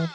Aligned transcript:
Hey, 0.00 0.06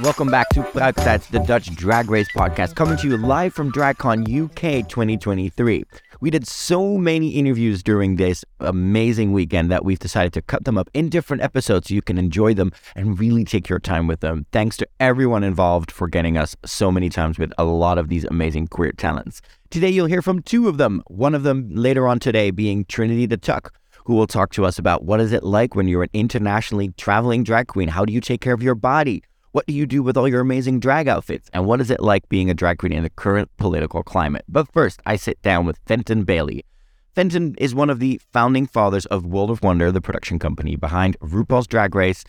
welcome 0.00 0.28
back 0.28 0.48
to 0.50 0.62
Pruiktijd, 0.62 1.28
the 1.30 1.38
Dutch 1.46 1.72
drag 1.76 2.10
race 2.10 2.26
podcast, 2.34 2.74
coming 2.74 2.96
to 2.96 3.06
you 3.06 3.16
live 3.16 3.54
from 3.54 3.70
DragCon 3.70 4.22
UK 4.22 4.88
2023. 4.88 5.84
We 6.20 6.30
did 6.30 6.48
so 6.48 6.98
many 6.98 7.28
interviews 7.30 7.80
during 7.80 8.16
this 8.16 8.44
amazing 8.58 9.32
weekend 9.32 9.70
that 9.70 9.84
we've 9.84 10.00
decided 10.00 10.32
to 10.32 10.42
cut 10.42 10.64
them 10.64 10.76
up 10.76 10.90
in 10.92 11.10
different 11.10 11.44
episodes 11.44 11.88
so 11.88 11.94
you 11.94 12.02
can 12.02 12.18
enjoy 12.18 12.54
them 12.54 12.72
and 12.96 13.20
really 13.20 13.44
take 13.44 13.68
your 13.68 13.78
time 13.78 14.08
with 14.08 14.18
them. 14.18 14.44
Thanks 14.50 14.76
to 14.78 14.88
everyone 14.98 15.44
involved 15.44 15.92
for 15.92 16.08
getting 16.08 16.36
us 16.36 16.56
so 16.64 16.90
many 16.90 17.08
times 17.08 17.38
with 17.38 17.52
a 17.56 17.62
lot 17.62 17.98
of 17.98 18.08
these 18.08 18.24
amazing 18.24 18.66
queer 18.66 18.90
talents. 18.90 19.40
Today, 19.70 19.90
you'll 19.90 20.06
hear 20.06 20.22
from 20.22 20.42
two 20.42 20.66
of 20.68 20.76
them, 20.76 21.04
one 21.06 21.36
of 21.36 21.44
them 21.44 21.68
later 21.70 22.08
on 22.08 22.18
today 22.18 22.50
being 22.50 22.84
Trinity 22.86 23.26
the 23.26 23.36
Tuck 23.36 23.72
who 24.06 24.14
will 24.14 24.26
talk 24.26 24.50
to 24.50 24.64
us 24.64 24.78
about 24.78 25.04
what 25.04 25.20
is 25.20 25.32
it 25.32 25.44
like 25.44 25.74
when 25.74 25.86
you're 25.86 26.02
an 26.02 26.08
internationally 26.14 26.88
traveling 26.96 27.44
drag 27.44 27.68
queen? 27.68 27.88
How 27.88 28.06
do 28.06 28.12
you 28.12 28.22
take 28.22 28.40
care 28.40 28.54
of 28.54 28.62
your 28.62 28.74
body? 28.74 29.22
What 29.52 29.66
do 29.66 29.72
you 29.72 29.86
do 29.86 30.02
with 30.02 30.16
all 30.16 30.28
your 30.28 30.40
amazing 30.40 30.78
drag 30.78 31.08
outfits? 31.08 31.48
And 31.54 31.64
what 31.64 31.80
is 31.80 31.90
it 31.90 32.00
like 32.00 32.28
being 32.28 32.50
a 32.50 32.54
drag 32.54 32.78
queen 32.78 32.92
in 32.92 33.02
the 33.02 33.10
current 33.10 33.50
political 33.56 34.02
climate? 34.02 34.44
But 34.46 34.70
first, 34.72 35.00
I 35.06 35.16
sit 35.16 35.40
down 35.40 35.64
with 35.64 35.78
Fenton 35.86 36.24
Bailey. 36.24 36.66
Fenton 37.14 37.54
is 37.56 37.74
one 37.74 37.88
of 37.88 37.98
the 37.98 38.20
founding 38.30 38.66
fathers 38.66 39.06
of 39.06 39.24
World 39.24 39.50
of 39.50 39.62
Wonder, 39.62 39.90
the 39.90 40.02
production 40.02 40.38
company 40.38 40.76
behind 40.76 41.18
RuPaul's 41.20 41.66
Drag 41.66 41.94
Race, 41.94 42.24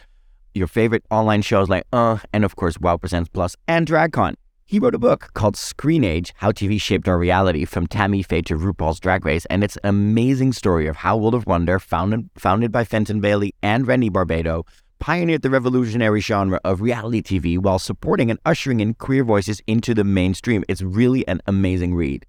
your 0.53 0.67
favorite 0.67 1.03
online 1.11 1.41
shows 1.41 1.67
like 1.67 1.83
Uh, 1.91 2.19
and 2.31 2.45
of 2.45 2.55
course 2.55 2.79
WoW 2.79 2.97
Presents 2.97 3.29
Plus 3.29 3.55
and 3.67 3.85
DragCon. 3.85 4.35
He 4.65 4.79
wrote 4.79 4.95
a 4.95 4.99
book 4.99 5.31
called 5.33 5.57
Screen 5.57 6.03
Age 6.03 6.31
How 6.37 6.51
TV 6.51 6.79
Shaped 6.79 7.07
Our 7.07 7.17
Reality 7.17 7.65
from 7.65 7.87
Tammy 7.87 8.23
Faye 8.23 8.43
to 8.43 8.55
RuPaul's 8.55 8.99
Drag 8.99 9.25
Race, 9.25 9.45
and 9.47 9.63
it's 9.63 9.77
an 9.77 9.89
amazing 9.89 10.53
story 10.53 10.87
of 10.87 10.97
how 10.97 11.17
World 11.17 11.35
of 11.35 11.45
Wonder, 11.45 11.79
founded, 11.79 12.29
founded 12.37 12.71
by 12.71 12.85
Fenton 12.85 13.19
Bailey 13.19 13.53
and 13.61 13.87
Randy 13.87 14.09
Barbato, 14.09 14.65
pioneered 14.99 15.41
the 15.41 15.49
revolutionary 15.49 16.21
genre 16.21 16.59
of 16.63 16.81
reality 16.81 17.21
TV 17.21 17.57
while 17.57 17.79
supporting 17.79 18.29
and 18.29 18.39
ushering 18.45 18.79
in 18.79 18.93
queer 18.93 19.23
voices 19.23 19.61
into 19.65 19.93
the 19.93 20.03
mainstream. 20.03 20.63
It's 20.67 20.81
really 20.81 21.27
an 21.27 21.41
amazing 21.47 21.95
read. 21.95 22.25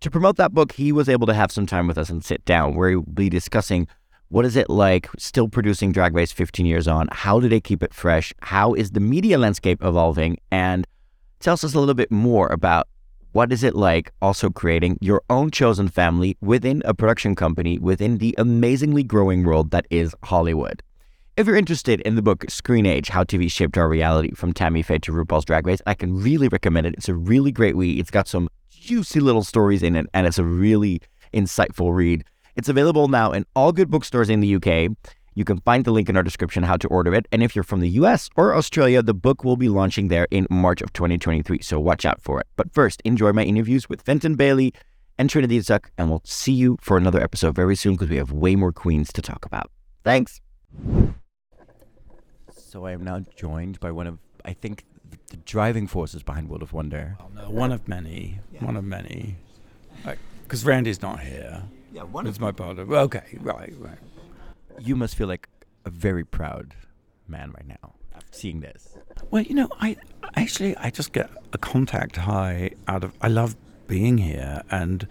To 0.00 0.10
promote 0.10 0.36
that 0.36 0.52
book, 0.52 0.72
he 0.72 0.92
was 0.92 1.08
able 1.08 1.26
to 1.26 1.34
have 1.34 1.50
some 1.50 1.66
time 1.66 1.86
with 1.86 1.98
us 1.98 2.10
and 2.10 2.24
sit 2.24 2.44
down 2.44 2.74
where 2.74 3.00
we'll 3.00 3.14
be 3.14 3.28
discussing 3.28 3.88
what 4.28 4.44
is 4.44 4.56
it 4.56 4.68
like 4.68 5.08
still 5.18 5.48
producing 5.48 5.92
Drag 5.92 6.14
Race 6.14 6.32
15 6.32 6.66
years 6.66 6.88
on? 6.88 7.08
How 7.12 7.40
do 7.40 7.48
they 7.48 7.60
keep 7.60 7.82
it 7.82 7.94
fresh? 7.94 8.34
How 8.40 8.74
is 8.74 8.90
the 8.90 9.00
media 9.00 9.38
landscape 9.38 9.82
evolving? 9.82 10.38
And 10.50 10.86
tells 11.40 11.62
us 11.64 11.74
a 11.74 11.78
little 11.78 11.94
bit 11.94 12.10
more 12.10 12.48
about 12.48 12.88
what 13.32 13.52
is 13.52 13.62
it 13.62 13.74
like 13.74 14.10
also 14.20 14.50
creating 14.50 14.98
your 15.00 15.22
own 15.30 15.50
chosen 15.50 15.88
family 15.88 16.36
within 16.40 16.82
a 16.84 16.94
production 16.94 17.34
company 17.34 17.78
within 17.78 18.18
the 18.18 18.34
amazingly 18.38 19.02
growing 19.02 19.44
world 19.44 19.70
that 19.70 19.86
is 19.90 20.14
Hollywood. 20.24 20.82
If 21.36 21.46
you're 21.46 21.56
interested 21.56 22.00
in 22.00 22.14
the 22.14 22.22
book 22.22 22.46
Screen 22.48 22.86
Age 22.86 23.10
How 23.10 23.22
TV 23.22 23.50
Shaped 23.50 23.76
Our 23.76 23.90
Reality 23.90 24.30
from 24.34 24.54
Tammy 24.54 24.80
Faye 24.80 24.96
to 25.00 25.12
RuPaul's 25.12 25.44
Drag 25.44 25.66
Race, 25.66 25.82
I 25.86 25.92
can 25.92 26.16
really 26.16 26.48
recommend 26.48 26.86
it. 26.86 26.94
It's 26.94 27.10
a 27.10 27.14
really 27.14 27.52
great 27.52 27.76
read. 27.76 27.98
It's 27.98 28.10
got 28.10 28.26
some 28.26 28.48
juicy 28.70 29.20
little 29.20 29.44
stories 29.44 29.82
in 29.82 29.96
it, 29.96 30.06
and 30.14 30.26
it's 30.26 30.38
a 30.38 30.44
really 30.44 31.02
insightful 31.34 31.94
read. 31.94 32.24
It's 32.54 32.70
available 32.70 33.08
now 33.08 33.32
in 33.32 33.44
all 33.54 33.70
good 33.70 33.90
bookstores 33.90 34.30
in 34.30 34.40
the 34.40 34.54
UK. 34.54 34.96
You 35.34 35.44
can 35.44 35.60
find 35.60 35.84
the 35.84 35.90
link 35.90 36.08
in 36.08 36.16
our 36.16 36.22
description 36.22 36.62
how 36.62 36.78
to 36.78 36.88
order 36.88 37.14
it. 37.14 37.28
And 37.30 37.42
if 37.42 37.54
you're 37.54 37.64
from 37.64 37.80
the 37.80 37.90
US 37.90 38.30
or 38.34 38.54
Australia, 38.54 39.02
the 39.02 39.12
book 39.12 39.44
will 39.44 39.58
be 39.58 39.68
launching 39.68 40.08
there 40.08 40.26
in 40.30 40.46
March 40.48 40.80
of 40.80 40.94
2023. 40.94 41.60
So 41.60 41.78
watch 41.78 42.06
out 42.06 42.22
for 42.22 42.40
it. 42.40 42.46
But 42.56 42.72
first, 42.72 43.02
enjoy 43.04 43.34
my 43.34 43.42
interviews 43.42 43.90
with 43.90 44.00
Fenton 44.00 44.36
Bailey 44.36 44.72
and 45.18 45.28
Trinity 45.28 45.58
Zuck, 45.58 45.90
and 45.98 46.08
we'll 46.08 46.22
see 46.24 46.54
you 46.54 46.78
for 46.80 46.96
another 46.96 47.22
episode 47.22 47.54
very 47.54 47.76
soon 47.76 47.92
because 47.92 48.08
we 48.08 48.16
have 48.16 48.32
way 48.32 48.56
more 48.56 48.72
queens 48.72 49.12
to 49.12 49.20
talk 49.20 49.44
about. 49.44 49.70
Thanks. 50.02 50.40
So 52.76 52.84
I 52.84 52.92
am 52.92 53.04
now 53.04 53.20
joined 53.36 53.80
by 53.80 53.90
one 53.90 54.06
of, 54.06 54.18
I 54.44 54.52
think, 54.52 54.84
the 55.30 55.38
driving 55.38 55.86
forces 55.86 56.22
behind 56.22 56.50
World 56.50 56.60
of 56.60 56.74
Wonder. 56.74 57.16
Oh, 57.18 57.24
no, 57.34 57.48
one 57.48 57.72
of 57.72 57.88
many. 57.88 58.38
Yeah. 58.52 58.66
One 58.66 58.76
of 58.76 58.84
many. 58.84 59.38
Because 60.42 60.62
like, 60.62 60.68
Randy's 60.68 61.00
not 61.00 61.20
here. 61.20 61.62
Yeah, 61.90 62.02
one. 62.02 62.26
It's 62.26 62.38
my 62.38 62.52
partner. 62.52 62.82
Okay, 62.82 63.38
right, 63.40 63.72
right 63.78 63.96
you 64.78 64.96
must 64.96 65.16
feel 65.16 65.26
like 65.26 65.48
a 65.84 65.90
very 65.90 66.24
proud 66.24 66.74
man 67.28 67.52
right 67.52 67.66
now 67.66 67.94
seeing 68.30 68.60
this. 68.60 68.96
Well, 69.30 69.42
you 69.42 69.54
know, 69.54 69.68
I 69.80 69.96
actually 70.34 70.76
I 70.76 70.90
just 70.90 71.12
get 71.12 71.30
a 71.52 71.58
contact 71.58 72.16
high 72.16 72.72
out 72.88 73.04
of 73.04 73.12
I 73.22 73.28
love 73.28 73.56
being 73.86 74.18
here 74.18 74.62
and 74.70 75.06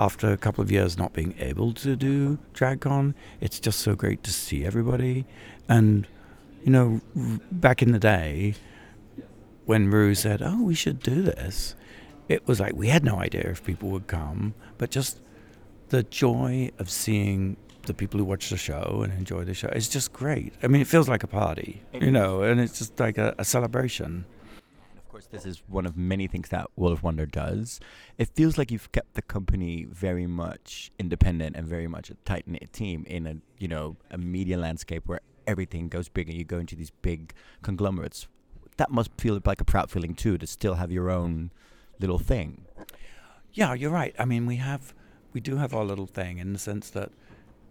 after 0.00 0.32
a 0.32 0.36
couple 0.36 0.62
of 0.62 0.72
years 0.72 0.98
not 0.98 1.12
being 1.12 1.36
able 1.38 1.72
to 1.74 1.94
do 1.94 2.38
DragCon, 2.52 3.14
it's 3.40 3.60
just 3.60 3.78
so 3.78 3.94
great 3.94 4.24
to 4.24 4.32
see 4.32 4.64
everybody. 4.64 5.24
And 5.68 6.08
you 6.64 6.70
know, 6.72 7.00
back 7.52 7.82
in 7.82 7.92
the 7.92 7.98
day 7.98 8.54
when 9.66 9.90
Ru 9.90 10.14
said, 10.14 10.40
"Oh, 10.42 10.62
we 10.62 10.74
should 10.74 11.00
do 11.00 11.22
this," 11.22 11.76
it 12.28 12.46
was 12.48 12.58
like 12.58 12.74
we 12.74 12.88
had 12.88 13.04
no 13.04 13.16
idea 13.16 13.42
if 13.42 13.62
people 13.62 13.90
would 13.90 14.06
come, 14.06 14.54
but 14.78 14.90
just 14.90 15.20
the 15.90 16.02
joy 16.02 16.70
of 16.78 16.90
seeing 16.90 17.58
the 17.82 17.92
people 17.92 18.18
who 18.18 18.24
watch 18.24 18.48
the 18.48 18.56
show 18.56 19.02
and 19.04 19.12
enjoy 19.12 19.44
the 19.44 19.52
show. 19.52 19.68
It's 19.68 19.88
just 19.88 20.12
great. 20.14 20.54
I 20.62 20.68
mean, 20.68 20.80
it 20.80 20.86
feels 20.86 21.06
like 21.06 21.22
a 21.22 21.26
party, 21.26 21.82
you 21.92 22.10
know, 22.10 22.42
and 22.42 22.58
it's 22.58 22.78
just 22.78 22.98
like 22.98 23.18
a, 23.18 23.34
a 23.36 23.44
celebration. 23.44 24.24
Of 24.96 25.08
course, 25.10 25.26
this 25.26 25.44
is 25.44 25.62
one 25.68 25.84
of 25.84 25.96
many 25.98 26.26
things 26.26 26.48
that 26.48 26.68
World 26.76 26.94
of 26.94 27.02
Wonder 27.02 27.26
does. 27.26 27.78
It 28.16 28.30
feels 28.34 28.56
like 28.56 28.70
you've 28.70 28.90
kept 28.90 29.14
the 29.14 29.22
company 29.22 29.84
very 29.84 30.26
much 30.26 30.90
independent 30.98 31.56
and 31.56 31.66
very 31.66 31.86
much 31.86 32.08
a 32.08 32.14
tight 32.24 32.48
knit 32.48 32.72
team 32.72 33.04
in 33.06 33.26
a 33.26 33.36
you 33.58 33.68
know 33.68 33.96
a 34.10 34.16
media 34.16 34.56
landscape 34.56 35.06
where 35.06 35.20
everything 35.46 35.88
goes 35.88 36.08
big 36.08 36.28
and 36.28 36.36
you 36.36 36.44
go 36.44 36.58
into 36.58 36.76
these 36.76 36.90
big 36.90 37.32
conglomerates. 37.62 38.26
That 38.76 38.90
must 38.90 39.10
feel 39.18 39.40
like 39.44 39.60
a 39.60 39.64
proud 39.64 39.90
feeling 39.90 40.14
too 40.14 40.38
to 40.38 40.46
still 40.46 40.74
have 40.74 40.90
your 40.90 41.10
own 41.10 41.50
little 42.00 42.18
thing. 42.18 42.64
Yeah, 43.52 43.74
you're 43.74 43.90
right. 43.90 44.14
I 44.18 44.24
mean, 44.24 44.46
we 44.46 44.56
have 44.56 44.94
we 45.32 45.40
do 45.40 45.56
have 45.56 45.74
our 45.74 45.84
little 45.84 46.06
thing 46.06 46.38
in 46.38 46.52
the 46.52 46.58
sense 46.58 46.90
that 46.90 47.10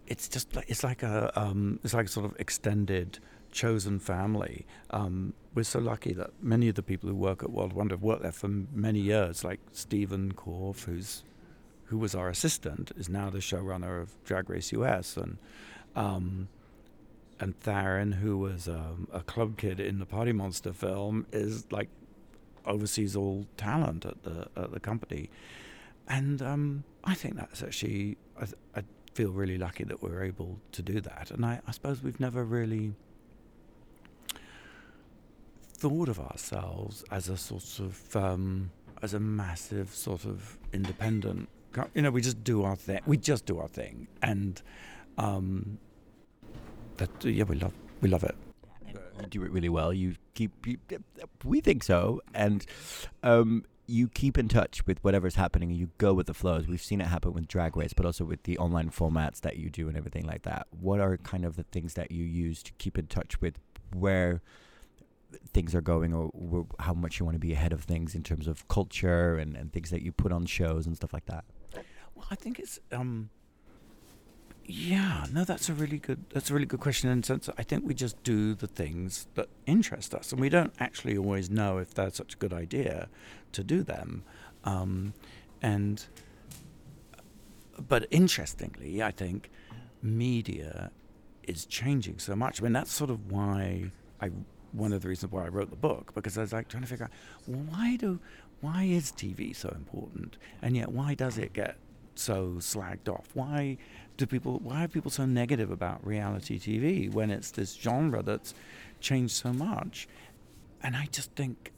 it's 0.06 0.28
just 0.28 0.54
like 0.54 0.66
it's 0.68 0.84
like 0.84 1.02
a 1.02 1.32
um, 1.38 1.80
it's 1.82 1.94
like 1.94 2.06
a 2.06 2.08
sort 2.08 2.26
of 2.26 2.34
extended 2.38 3.18
chosen 3.52 3.98
family. 3.98 4.66
Um, 4.90 5.34
we're 5.54 5.62
so 5.64 5.78
lucky 5.78 6.12
that 6.14 6.30
many 6.42 6.68
of 6.68 6.74
the 6.74 6.82
people 6.82 7.08
who 7.08 7.14
work 7.14 7.42
at 7.42 7.50
World 7.50 7.72
Wonder 7.72 7.94
have 7.94 8.02
worked 8.02 8.22
there 8.22 8.32
for 8.32 8.48
many 8.48 8.98
years, 8.98 9.44
like 9.44 9.60
Steven 9.72 10.32
Corfe, 10.32 10.84
who's 10.84 11.22
who 11.86 11.98
was 11.98 12.14
our 12.14 12.28
assistant, 12.28 12.92
is 12.96 13.08
now 13.08 13.30
the 13.30 13.38
showrunner 13.38 14.00
of 14.00 14.22
Drag 14.24 14.48
Race 14.50 14.72
US, 14.72 15.16
and 15.16 15.38
um, 15.94 16.48
and 17.40 17.58
Thairin, 17.60 18.14
who 18.14 18.38
was 18.38 18.68
um, 18.68 19.08
a 19.12 19.20
club 19.20 19.56
kid 19.56 19.80
in 19.80 19.98
the 19.98 20.06
Party 20.06 20.32
Monster 20.32 20.72
film, 20.72 21.26
is 21.32 21.70
like 21.70 21.88
oversees 22.66 23.14
all 23.16 23.46
talent 23.56 24.04
at 24.06 24.22
the 24.22 24.48
at 24.56 24.72
the 24.72 24.80
company, 24.80 25.30
and 26.08 26.40
um, 26.42 26.84
I 27.04 27.14
think 27.14 27.36
that's 27.36 27.62
actually 27.62 28.16
I, 28.40 28.46
I 28.78 28.82
feel 29.14 29.30
really 29.30 29.58
lucky 29.58 29.84
that 29.84 30.02
we're 30.02 30.22
able 30.24 30.58
to 30.72 30.82
do 30.82 31.00
that. 31.00 31.30
And 31.30 31.44
I, 31.44 31.60
I 31.66 31.70
suppose 31.72 32.02
we've 32.02 32.20
never 32.20 32.44
really 32.44 32.94
thought 35.76 36.08
of 36.08 36.18
ourselves 36.18 37.04
as 37.10 37.28
a 37.28 37.36
sort 37.36 37.78
of 37.78 38.16
um, 38.16 38.70
as 39.02 39.14
a 39.14 39.20
massive 39.20 39.94
sort 39.94 40.24
of 40.24 40.58
independent. 40.72 41.48
You 41.94 42.02
know, 42.02 42.10
we 42.10 42.20
just 42.20 42.44
do 42.44 42.62
our 42.62 42.76
thing. 42.76 43.00
We 43.04 43.16
just 43.16 43.46
do 43.46 43.58
our 43.58 43.68
thing, 43.68 44.06
and 44.22 44.62
um, 45.18 45.78
that 46.96 47.24
yeah, 47.24 47.44
we 47.44 47.56
love 47.56 47.72
we 48.00 48.08
love 48.08 48.24
it. 48.24 48.34
You 48.86 49.26
do 49.28 49.42
it 49.44 49.50
really 49.50 49.68
well. 49.68 49.92
You 49.92 50.16
keep. 50.34 50.66
You, 50.66 50.78
we 51.44 51.60
think 51.60 51.84
so, 51.84 52.20
and 52.34 52.66
um, 53.22 53.64
you 53.86 54.08
keep 54.08 54.38
in 54.38 54.48
touch 54.48 54.86
with 54.86 55.02
whatever's 55.04 55.34
happening 55.34 55.70
and 55.70 55.78
you 55.78 55.90
go 55.98 56.14
with 56.14 56.26
the 56.26 56.34
flows. 56.34 56.66
We've 56.66 56.82
seen 56.82 57.00
it 57.00 57.06
happen 57.06 57.32
with 57.32 57.48
Drag 57.48 57.76
Race, 57.76 57.92
but 57.92 58.06
also 58.06 58.24
with 58.24 58.42
the 58.44 58.56
online 58.58 58.90
formats 58.90 59.40
that 59.42 59.56
you 59.56 59.70
do 59.70 59.88
and 59.88 59.96
everything 59.96 60.26
like 60.26 60.42
that. 60.42 60.66
What 60.70 61.00
are 61.00 61.16
kind 61.18 61.44
of 61.44 61.56
the 61.56 61.64
things 61.64 61.94
that 61.94 62.10
you 62.10 62.24
use 62.24 62.62
to 62.62 62.72
keep 62.78 62.98
in 62.98 63.06
touch 63.06 63.40
with 63.40 63.58
where 63.92 64.40
things 65.52 65.74
are 65.74 65.80
going 65.80 66.14
or 66.14 66.66
how 66.78 66.94
much 66.94 67.18
you 67.18 67.26
want 67.26 67.34
to 67.34 67.40
be 67.40 67.52
ahead 67.52 67.72
of 67.72 67.82
things 67.82 68.14
in 68.14 68.22
terms 68.22 68.46
of 68.46 68.66
culture 68.68 69.36
and, 69.36 69.56
and 69.56 69.72
things 69.72 69.90
that 69.90 70.02
you 70.02 70.12
put 70.12 70.32
on 70.32 70.46
shows 70.46 70.86
and 70.86 70.96
stuff 70.96 71.12
like 71.12 71.26
that? 71.26 71.44
Well, 72.14 72.26
I 72.30 72.36
think 72.36 72.58
it's 72.58 72.78
um, 72.92 73.30
yeah, 74.66 75.26
no, 75.32 75.44
that's 75.44 75.68
a 75.68 75.74
really 75.74 75.98
good. 75.98 76.24
That's 76.30 76.50
a 76.50 76.54
really 76.54 76.66
good 76.66 76.80
question. 76.80 77.10
In 77.10 77.22
sense, 77.22 77.48
I 77.58 77.62
think 77.62 77.84
we 77.84 77.94
just 77.94 78.22
do 78.22 78.54
the 78.54 78.66
things 78.66 79.26
that 79.34 79.48
interest 79.66 80.14
us, 80.14 80.32
and 80.32 80.40
we 80.40 80.48
don't 80.48 80.72
actually 80.78 81.18
always 81.18 81.50
know 81.50 81.78
if 81.78 81.92
they're 81.94 82.10
such 82.10 82.34
a 82.34 82.36
good 82.38 82.52
idea 82.52 83.08
to 83.52 83.62
do 83.62 83.82
them. 83.82 84.24
Um, 84.64 85.12
and 85.60 86.06
but 87.78 88.06
interestingly, 88.10 89.02
I 89.02 89.10
think 89.10 89.50
media 90.02 90.90
is 91.42 91.66
changing 91.66 92.18
so 92.18 92.34
much. 92.34 92.60
I 92.60 92.64
mean, 92.64 92.72
that's 92.72 92.92
sort 92.92 93.10
of 93.10 93.30
why 93.30 93.90
I 94.20 94.30
one 94.72 94.92
of 94.92 95.02
the 95.02 95.08
reasons 95.08 95.30
why 95.30 95.44
I 95.44 95.48
wrote 95.48 95.70
the 95.70 95.76
book 95.76 96.12
because 96.14 96.36
I 96.36 96.40
was 96.40 96.52
like 96.52 96.68
trying 96.68 96.82
to 96.82 96.88
figure 96.88 97.04
out 97.04 97.12
why 97.46 97.96
do 97.96 98.18
why 98.60 98.84
is 98.84 99.12
TV 99.12 99.54
so 99.54 99.68
important, 99.76 100.38
and 100.62 100.76
yet 100.76 100.90
why 100.90 101.14
does 101.14 101.36
it 101.36 101.52
get 101.52 101.76
so 102.14 102.54
slagged 102.58 103.08
off? 103.08 103.28
Why 103.34 103.76
do 104.16 104.26
people 104.26 104.60
why 104.62 104.84
are 104.84 104.88
people 104.88 105.10
so 105.10 105.24
negative 105.26 105.70
about 105.70 106.04
reality 106.06 106.58
TV 106.58 107.12
when 107.12 107.30
it's 107.30 107.50
this 107.50 107.74
genre 107.74 108.22
that's 108.22 108.54
changed 109.00 109.34
so 109.34 109.52
much? 109.52 110.06
And 110.82 110.96
I 110.96 111.06
just 111.10 111.32
think 111.32 111.72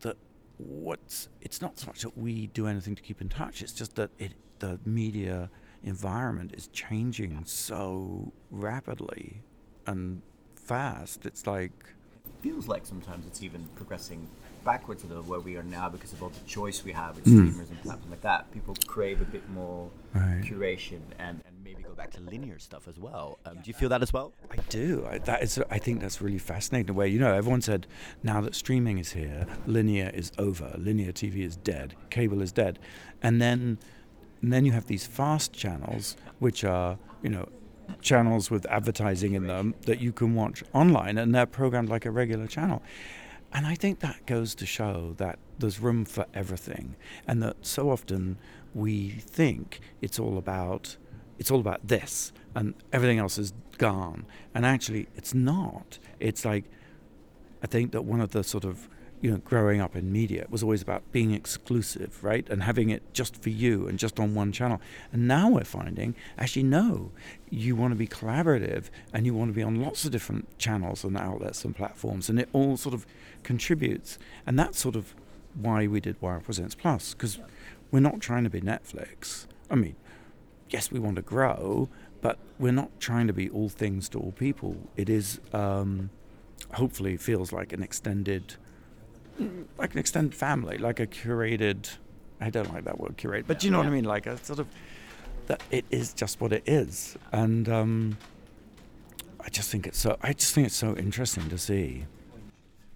that 0.00 0.16
what's 0.58 1.28
it's 1.40 1.60
not 1.60 1.78
so 1.78 1.86
much 1.88 2.02
that 2.02 2.16
we 2.16 2.46
do 2.48 2.66
anything 2.66 2.94
to 2.94 3.02
keep 3.02 3.20
in 3.20 3.28
touch. 3.28 3.62
It's 3.62 3.72
just 3.72 3.96
that 3.96 4.10
it 4.18 4.32
the 4.60 4.78
media 4.86 5.50
environment 5.84 6.54
is 6.54 6.68
changing 6.68 7.42
so 7.44 8.32
rapidly 8.50 9.42
and 9.86 10.22
fast. 10.54 11.26
It's 11.26 11.46
like 11.46 11.72
feels 12.40 12.68
like 12.68 12.86
sometimes 12.86 13.26
it's 13.26 13.42
even 13.42 13.68
progressing 13.76 14.26
backwards 14.64 15.02
a 15.02 15.06
little 15.08 15.24
where 15.24 15.40
we 15.40 15.56
are 15.56 15.62
now 15.64 15.88
because 15.88 16.12
of 16.12 16.22
all 16.22 16.28
the 16.28 16.40
choice 16.46 16.84
we 16.84 16.92
have 16.92 17.16
with 17.16 17.24
Mm. 17.24 17.48
streamers 17.48 17.70
and 17.70 17.82
platforms 17.82 18.10
like 18.10 18.20
that. 18.22 18.52
People 18.52 18.76
crave 18.86 19.20
a 19.20 19.24
bit 19.24 19.48
more 19.50 19.90
Right. 20.14 20.40
curation 20.42 21.00
and, 21.18 21.40
and 21.44 21.51
maybe 21.72 21.88
go 21.88 21.94
back 21.94 22.10
to 22.12 22.20
linear 22.20 22.58
stuff 22.58 22.88
as 22.88 22.98
well. 22.98 23.38
Um, 23.46 23.56
do 23.56 23.62
you 23.64 23.74
feel 23.74 23.88
that 23.88 24.02
as 24.02 24.12
well? 24.12 24.32
I 24.50 24.56
do. 24.68 25.06
I, 25.10 25.18
that 25.18 25.42
is. 25.42 25.58
I 25.70 25.78
think 25.78 26.00
that's 26.00 26.20
really 26.20 26.38
fascinating. 26.38 26.86
The 26.86 26.94
way 26.94 27.08
you 27.08 27.18
know, 27.18 27.34
everyone 27.34 27.62
said 27.62 27.86
now 28.22 28.40
that 28.42 28.54
streaming 28.54 28.98
is 28.98 29.12
here, 29.12 29.46
linear 29.66 30.10
is 30.12 30.32
over. 30.38 30.74
Linear 30.76 31.12
TV 31.12 31.44
is 31.44 31.56
dead. 31.56 31.94
Cable 32.10 32.42
is 32.42 32.52
dead, 32.52 32.78
and 33.22 33.40
then, 33.40 33.78
and 34.42 34.52
then 34.52 34.64
you 34.64 34.72
have 34.72 34.86
these 34.86 35.06
fast 35.06 35.52
channels, 35.52 36.16
which 36.38 36.64
are 36.64 36.98
you 37.22 37.30
know, 37.30 37.48
channels 38.00 38.50
with 38.50 38.66
advertising 38.66 39.34
in 39.34 39.46
them 39.46 39.74
that 39.86 40.00
you 40.00 40.12
can 40.12 40.34
watch 40.34 40.62
online, 40.72 41.18
and 41.18 41.34
they're 41.34 41.46
programmed 41.46 41.88
like 41.88 42.04
a 42.04 42.10
regular 42.10 42.46
channel. 42.46 42.82
And 43.54 43.66
I 43.66 43.74
think 43.74 44.00
that 44.00 44.24
goes 44.24 44.54
to 44.56 44.66
show 44.66 45.14
that 45.18 45.38
there's 45.58 45.78
room 45.78 46.04
for 46.04 46.26
everything, 46.34 46.96
and 47.26 47.42
that 47.42 47.56
so 47.62 47.90
often 47.90 48.38
we 48.74 49.10
think 49.10 49.80
it's 50.00 50.18
all 50.18 50.38
about 50.38 50.96
it's 51.42 51.50
all 51.50 51.58
about 51.58 51.88
this, 51.88 52.32
and 52.54 52.72
everything 52.92 53.18
else 53.18 53.36
is 53.36 53.52
gone. 53.76 54.26
And 54.54 54.64
actually, 54.64 55.08
it's 55.16 55.34
not. 55.34 55.98
It's 56.20 56.44
like 56.44 56.66
I 57.64 57.66
think 57.66 57.90
that 57.90 58.02
one 58.02 58.20
of 58.20 58.30
the 58.30 58.44
sort 58.44 58.64
of 58.64 58.88
you 59.20 59.28
know 59.32 59.38
growing 59.38 59.80
up 59.80 59.96
in 59.96 60.12
media 60.12 60.46
was 60.50 60.62
always 60.62 60.82
about 60.82 61.02
being 61.10 61.32
exclusive, 61.32 62.22
right, 62.22 62.48
and 62.48 62.62
having 62.62 62.90
it 62.90 63.02
just 63.12 63.42
for 63.42 63.48
you 63.48 63.88
and 63.88 63.98
just 63.98 64.20
on 64.20 64.36
one 64.36 64.52
channel. 64.52 64.80
And 65.12 65.26
now 65.26 65.50
we're 65.50 65.64
finding 65.64 66.14
actually 66.38 66.62
no, 66.62 67.10
you 67.50 67.74
want 67.74 67.90
to 67.90 67.96
be 67.96 68.06
collaborative 68.06 68.84
and 69.12 69.26
you 69.26 69.34
want 69.34 69.48
to 69.48 69.52
be 69.52 69.64
on 69.64 69.82
lots 69.82 70.04
of 70.04 70.12
different 70.12 70.56
channels 70.60 71.02
and 71.02 71.16
outlets 71.16 71.64
and 71.64 71.74
platforms, 71.74 72.28
and 72.28 72.38
it 72.38 72.48
all 72.52 72.76
sort 72.76 72.94
of 72.94 73.04
contributes. 73.42 74.16
And 74.46 74.56
that's 74.56 74.78
sort 74.78 74.94
of 74.94 75.12
why 75.54 75.88
we 75.88 75.98
did 75.98 76.22
WoW 76.22 76.38
Presents 76.38 76.76
Plus 76.76 77.14
because 77.14 77.40
we're 77.90 77.98
not 77.98 78.20
trying 78.20 78.44
to 78.44 78.50
be 78.50 78.60
Netflix. 78.60 79.48
I 79.68 79.74
mean, 79.74 79.96
yes, 80.72 80.90
we 80.90 80.98
want 80.98 81.16
to 81.16 81.22
grow, 81.22 81.88
but 82.20 82.38
we're 82.58 82.72
not 82.72 82.90
trying 83.00 83.26
to 83.26 83.32
be 83.32 83.48
all 83.50 83.68
things 83.68 84.08
to 84.10 84.18
all 84.18 84.32
people. 84.32 84.76
It 84.96 85.08
is 85.08 85.40
um, 85.52 86.10
hopefully 86.74 87.16
feels 87.16 87.52
like 87.52 87.72
an 87.72 87.82
extended, 87.82 88.56
like 89.78 89.92
an 89.92 89.98
extended 89.98 90.34
family, 90.34 90.78
like 90.78 91.00
a 91.00 91.06
curated. 91.06 91.96
I 92.40 92.50
don't 92.50 92.72
like 92.72 92.84
that 92.84 92.98
word 92.98 93.16
curate, 93.16 93.46
but 93.46 93.62
you 93.62 93.70
know 93.70 93.78
what 93.78 93.86
I 93.86 93.90
mean. 93.90 94.04
Like 94.04 94.26
a 94.26 94.36
sort 94.44 94.58
of 94.58 94.66
that 95.46 95.62
it 95.70 95.84
is 95.90 96.14
just 96.14 96.40
what 96.40 96.52
it 96.52 96.62
is, 96.66 97.16
and 97.30 97.68
um, 97.68 98.16
I 99.40 99.48
just 99.48 99.70
think 99.70 99.86
it's 99.86 99.98
so. 99.98 100.16
I 100.22 100.32
just 100.32 100.54
think 100.54 100.66
it's 100.66 100.76
so 100.76 100.96
interesting 100.96 101.48
to 101.50 101.58
see. 101.58 102.06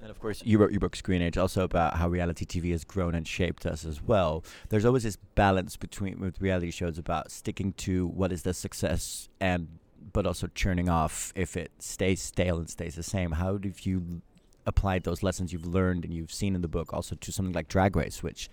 And 0.06 0.12
of 0.12 0.20
course, 0.20 0.40
you 0.44 0.58
wrote 0.58 0.70
your 0.70 0.78
book 0.78 0.94
Screen 0.94 1.20
Age 1.20 1.36
also 1.36 1.64
about 1.64 1.96
how 1.96 2.08
reality 2.08 2.46
TV 2.46 2.70
has 2.70 2.84
grown 2.84 3.16
and 3.16 3.26
shaped 3.26 3.66
us 3.66 3.84
as 3.84 4.00
well. 4.00 4.44
There's 4.68 4.84
always 4.84 5.02
this 5.02 5.16
balance 5.16 5.76
between 5.76 6.20
with 6.20 6.40
reality 6.40 6.70
shows 6.70 6.96
about 6.96 7.32
sticking 7.32 7.72
to 7.72 8.06
what 8.06 8.30
is 8.30 8.44
the 8.44 8.54
success 8.54 9.28
and 9.40 9.66
but 10.12 10.24
also 10.24 10.46
churning 10.54 10.88
off 10.88 11.32
if 11.34 11.56
it 11.56 11.72
stays 11.80 12.22
stale 12.22 12.58
and 12.58 12.70
stays 12.70 12.94
the 12.94 13.02
same. 13.02 13.32
How 13.32 13.54
have 13.54 13.80
you 13.80 14.22
applied 14.64 15.02
those 15.02 15.24
lessons 15.24 15.52
you've 15.52 15.66
learned 15.66 16.04
and 16.04 16.14
you've 16.14 16.32
seen 16.32 16.54
in 16.54 16.62
the 16.62 16.68
book 16.68 16.92
also 16.92 17.16
to 17.16 17.32
something 17.32 17.52
like 17.52 17.66
Drag 17.66 17.96
Race, 17.96 18.22
which, 18.22 18.48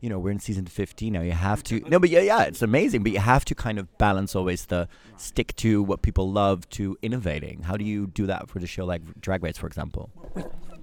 you 0.00 0.08
know, 0.08 0.18
we're 0.18 0.30
in 0.30 0.40
season 0.40 0.66
15 0.66 1.12
now. 1.12 1.20
You 1.20 1.32
have 1.32 1.62
to 1.64 1.78
no, 1.88 2.00
but 2.00 2.10
yeah, 2.10 2.20
yeah, 2.20 2.42
it's 2.42 2.62
amazing. 2.62 3.04
But 3.04 3.12
you 3.12 3.20
have 3.20 3.44
to 3.44 3.54
kind 3.54 3.78
of 3.78 3.96
balance 3.96 4.34
always 4.34 4.66
the 4.66 4.88
stick 5.16 5.54
to 5.56 5.84
what 5.84 6.02
people 6.02 6.32
love 6.32 6.68
to 6.70 6.96
innovating. 7.00 7.62
How 7.62 7.76
do 7.76 7.84
you 7.84 8.08
do 8.08 8.26
that 8.26 8.48
for 8.48 8.58
the 8.58 8.66
show 8.66 8.84
like 8.84 9.02
Drag 9.20 9.44
Race, 9.44 9.56
for 9.56 9.68
example? 9.68 10.10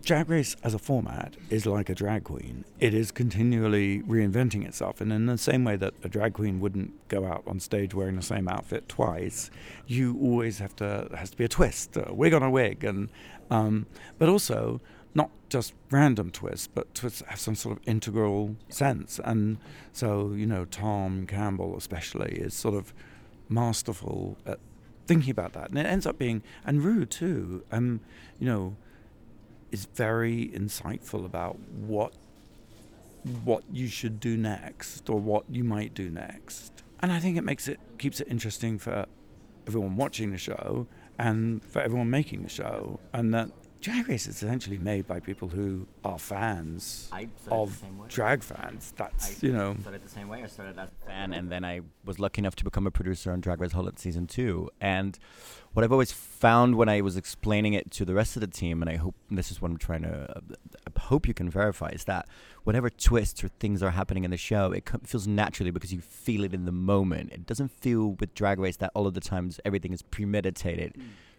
Drag 0.04 0.30
Race 0.30 0.58
as 0.62 0.74
a 0.74 0.80
format 0.80 1.38
is 1.50 1.66
like 1.66 1.90
a 1.90 1.96
drag 1.96 2.26
queen. 2.26 2.66
It 2.78 2.94
is 2.94 3.10
continually 3.10 4.02
reinventing 4.02 4.66
itself. 4.66 5.00
And 5.00 5.14
in 5.14 5.28
the 5.28 5.38
same 5.38 5.64
way 5.64 5.78
that 5.78 5.94
a 6.04 6.10
drag 6.10 6.34
queen 6.34 6.60
wouldn't 6.60 7.08
go 7.08 7.26
out 7.26 7.44
on 7.48 7.62
stage 7.62 7.94
wearing 7.94 8.18
the 8.18 8.22
same 8.22 8.50
outfit 8.50 8.90
twice, 8.90 9.50
you 9.88 10.20
always 10.22 10.60
have 10.60 10.76
to, 10.78 11.08
has 11.16 11.30
to 11.30 11.38
be 11.38 11.46
a 11.46 11.48
twist, 11.48 11.96
a 11.96 12.14
wig 12.14 12.34
on 12.34 12.44
a 12.44 12.50
wig. 12.50 12.84
And, 12.84 13.08
um, 13.50 13.86
but 14.20 14.28
also, 14.28 14.82
not 15.16 15.30
just 15.48 15.74
random 15.90 16.32
twists, 16.32 16.68
but 16.68 16.94
twists 16.94 17.24
have 17.28 17.40
some 17.40 17.56
sort 17.56 17.78
of 17.78 17.88
integral 17.88 18.58
sense. 18.68 19.22
And 19.24 19.58
so, 19.94 20.34
you 20.34 20.46
know, 20.46 20.66
Tom 20.66 21.26
Campbell 21.28 21.78
especially 21.78 22.34
is 22.34 22.54
sort 22.54 22.76
of 22.76 22.94
masterful 23.48 24.38
at 24.46 24.60
thinking 25.08 25.32
about 25.32 25.54
that. 25.54 25.70
And 25.70 25.80
it 25.80 25.86
ends 25.86 26.06
up 26.06 26.18
being, 26.18 26.44
and 26.66 26.84
Ru 26.84 27.06
too, 27.06 27.64
um, 27.72 28.02
you 28.38 28.48
know, 28.48 28.76
is 29.74 29.86
very 29.86 30.52
insightful 30.54 31.26
about 31.26 31.58
what 31.76 32.14
what 33.44 33.64
you 33.72 33.88
should 33.88 34.20
do 34.20 34.38
next 34.38 35.10
or 35.10 35.18
what 35.20 35.46
you 35.50 35.64
might 35.64 35.94
do 35.94 36.10
next. 36.10 36.84
And 37.00 37.12
I 37.12 37.20
think 37.20 37.38
it 37.38 37.44
makes 37.44 37.68
it 37.68 37.80
keeps 37.98 38.22
it 38.22 38.28
interesting 38.30 38.78
for 38.78 39.06
everyone 39.68 39.96
watching 39.96 40.32
the 40.32 40.38
show 40.38 40.88
and 41.18 41.64
for 41.64 41.82
everyone 41.82 42.10
making 42.10 42.44
the 42.44 42.50
show. 42.50 43.00
And 43.14 43.34
that 43.34 43.50
Drag 43.84 44.08
Race 44.08 44.28
is 44.28 44.38
essentially 44.38 44.78
made 44.78 45.06
by 45.08 45.20
people 45.20 45.50
who 45.50 45.86
are 46.06 46.18
fans 46.18 47.10
I 47.12 47.28
of 47.52 47.84
drag 48.08 48.42
fans. 48.42 48.94
That's 48.96 49.44
you 49.44 49.52
know 49.52 49.76
started 49.82 50.02
the 50.02 50.08
same 50.10 50.30
way. 50.30 50.42
I 50.42 50.48
started 50.48 50.80
as 50.80 50.88
a 50.88 51.06
fan, 51.06 51.34
and 51.34 51.52
then 51.52 51.66
I 51.66 51.82
was 52.06 52.18
lucky 52.18 52.40
enough 52.40 52.56
to 52.56 52.64
become 52.64 52.88
a 52.88 52.92
producer 52.92 53.34
on 53.34 53.42
Drag 53.42 53.60
Race 53.60 53.74
Holland 53.74 54.00
season 54.00 54.26
two. 54.26 54.70
And 54.80 55.20
what 55.74 55.84
I've 55.84 55.92
always 55.92 56.14
found 56.14 56.76
when 56.76 56.88
I 56.88 57.02
was 57.02 57.18
explaining 57.18 57.74
it 57.74 57.92
to 57.92 58.06
the 58.06 58.14
rest 58.14 58.38
of 58.38 58.40
the 58.40 58.48
team, 58.48 58.82
and 58.82 58.90
I 58.90 58.96
hope 58.96 59.16
and 59.28 59.38
this 59.38 59.52
is 59.52 59.62
what 59.62 59.70
I'm 59.70 59.78
trying 59.78 60.04
to, 60.04 60.38
uh, 60.38 60.40
I 60.88 61.00
hope 61.02 61.28
you 61.28 61.34
can 61.34 61.50
verify, 61.50 61.90
is 61.90 62.06
that 62.06 62.30
whatever 62.64 62.90
twists 62.90 63.44
or 63.44 63.50
things 63.60 63.84
are 63.84 63.92
happening 63.92 64.24
in 64.24 64.32
the 64.32 64.38
show, 64.38 64.72
it 64.72 64.90
feels 65.04 65.28
naturally 65.28 65.72
because 65.72 65.92
you 65.92 66.00
feel 66.00 66.46
it 66.46 66.54
in 66.54 66.64
the 66.64 66.72
moment. 66.72 67.34
It 67.34 67.46
doesn't 67.46 67.70
feel 67.70 68.14
with 68.14 68.34
Drag 68.34 68.60
Race 68.60 68.78
that 68.78 68.92
all 68.96 69.08
of 69.08 69.14
the 69.14 69.20
times 69.20 69.60
everything 69.66 69.92
is 69.92 70.02
premeditated. 70.02 70.96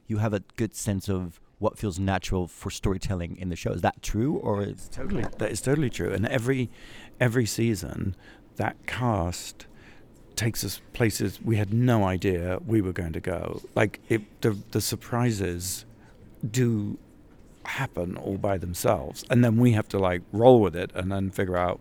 You 0.06 0.18
have 0.18 0.34
a 0.34 0.40
good 0.56 0.74
sense 0.74 1.08
of 1.08 1.40
what 1.64 1.78
feels 1.78 1.98
natural 1.98 2.46
for 2.46 2.70
storytelling 2.70 3.38
in 3.38 3.48
the 3.48 3.56
show. 3.56 3.72
Is 3.72 3.80
that 3.80 4.02
true, 4.02 4.36
or 4.36 4.62
It's 4.62 4.86
totally 4.86 5.24
that 5.38 5.50
is 5.50 5.62
totally 5.62 5.88
true. 5.88 6.12
And 6.12 6.26
every 6.26 6.70
every 7.18 7.46
season, 7.46 8.14
that 8.56 8.76
cast 8.86 9.66
takes 10.36 10.62
us 10.62 10.82
places 10.92 11.40
we 11.42 11.56
had 11.56 11.72
no 11.72 12.04
idea 12.04 12.58
we 12.66 12.82
were 12.82 12.92
going 12.92 13.14
to 13.14 13.20
go. 13.20 13.62
Like 13.74 14.00
it, 14.10 14.22
the 14.42 14.58
the 14.72 14.82
surprises 14.82 15.86
do 16.48 16.98
happen 17.64 18.18
all 18.18 18.36
by 18.36 18.58
themselves, 18.58 19.24
and 19.30 19.42
then 19.42 19.56
we 19.56 19.72
have 19.72 19.88
to 19.88 19.98
like 19.98 20.20
roll 20.32 20.60
with 20.60 20.76
it 20.76 20.90
and 20.94 21.10
then 21.10 21.30
figure 21.30 21.56
out 21.56 21.80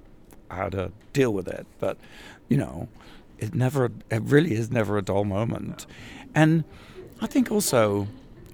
how 0.50 0.70
to 0.70 0.94
deal 1.12 1.34
with 1.34 1.50
it. 1.50 1.68
But 1.80 1.98
you 2.48 2.56
know, 2.56 2.88
it 3.38 3.54
never 3.54 3.92
it 4.10 4.22
really 4.24 4.54
is 4.54 4.72
never 4.72 4.98
a 4.98 5.02
dull 5.02 5.26
moment. 5.26 5.86
And 6.34 6.64
I 7.20 7.28
think 7.28 7.52
also, 7.52 8.08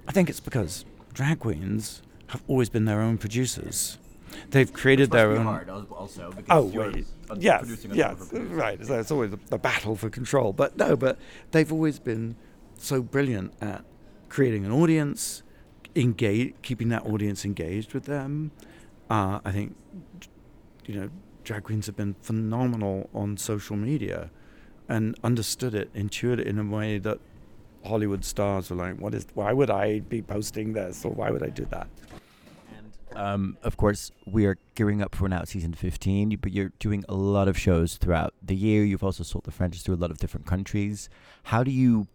I 0.08 0.12
think 0.12 0.28
it's 0.28 0.40
because 0.40 0.84
drag 1.12 1.40
queens 1.40 2.02
have 2.28 2.42
always 2.46 2.68
been 2.68 2.84
their 2.84 3.00
own 3.00 3.18
producers. 3.18 3.98
They've 4.50 4.72
created 4.72 5.10
their 5.10 5.32
own. 5.32 5.44
Hard 5.44 5.68
also 5.68 6.30
because 6.30 6.46
Oh 6.50 6.62
wait, 6.62 7.06
yes, 7.38 7.86
yes, 7.92 8.32
right. 8.32 8.84
So 8.84 8.98
it's 9.00 9.10
always 9.10 9.32
a, 9.32 9.38
a 9.52 9.58
battle 9.58 9.96
for 9.96 10.08
control. 10.08 10.52
But 10.52 10.76
no, 10.76 10.96
but 10.96 11.18
they've 11.50 11.72
always 11.72 11.98
been 11.98 12.36
so 12.78 13.02
brilliant 13.02 13.52
at 13.60 13.84
creating 14.28 14.64
an 14.64 14.72
audience, 14.72 15.42
engage, 15.96 16.54
keeping 16.62 16.88
that 16.90 17.04
audience 17.04 17.44
engaged 17.44 17.92
with 17.92 18.04
them. 18.04 18.52
Uh, 19.10 19.40
I 19.44 19.50
think, 19.50 19.76
you 20.86 20.94
know, 20.94 21.10
drag 21.42 21.64
queens 21.64 21.86
have 21.86 21.96
been 21.96 22.14
phenomenal 22.22 23.10
on 23.12 23.36
social 23.36 23.76
media, 23.76 24.30
and 24.88 25.18
understood 25.24 25.74
it, 25.74 25.90
intuited 25.94 26.40
it 26.40 26.46
in 26.46 26.58
a 26.58 26.64
way 26.64 26.98
that 26.98 27.18
Hollywood 27.84 28.24
stars 28.24 28.70
were 28.70 28.76
like, 28.76 28.98
"What 28.98 29.14
is? 29.14 29.26
Why 29.34 29.52
would 29.52 29.70
I 29.70 30.00
be 30.00 30.22
posting 30.22 30.72
this, 30.72 31.04
or 31.04 31.12
why 31.12 31.30
would 31.30 31.42
I 31.42 31.48
do 31.48 31.64
that?" 31.66 31.88
Um, 33.16 33.56
of 33.62 33.76
course, 33.76 34.12
we 34.24 34.46
are 34.46 34.56
gearing 34.74 35.02
up 35.02 35.14
for 35.14 35.28
now 35.28 35.42
season 35.44 35.74
15, 35.74 36.38
but 36.40 36.52
you're 36.52 36.72
doing 36.78 37.04
a 37.08 37.14
lot 37.14 37.48
of 37.48 37.58
shows 37.58 37.96
throughout 37.96 38.34
the 38.40 38.54
year. 38.54 38.84
You've 38.84 39.02
also 39.02 39.24
sold 39.24 39.44
the 39.44 39.50
franchise 39.50 39.82
to 39.84 39.92
a 39.92 39.96
lot 39.96 40.10
of 40.10 40.18
different 40.18 40.46
countries. 40.46 41.08
How 41.44 41.64
do 41.64 41.70
you 41.70 42.06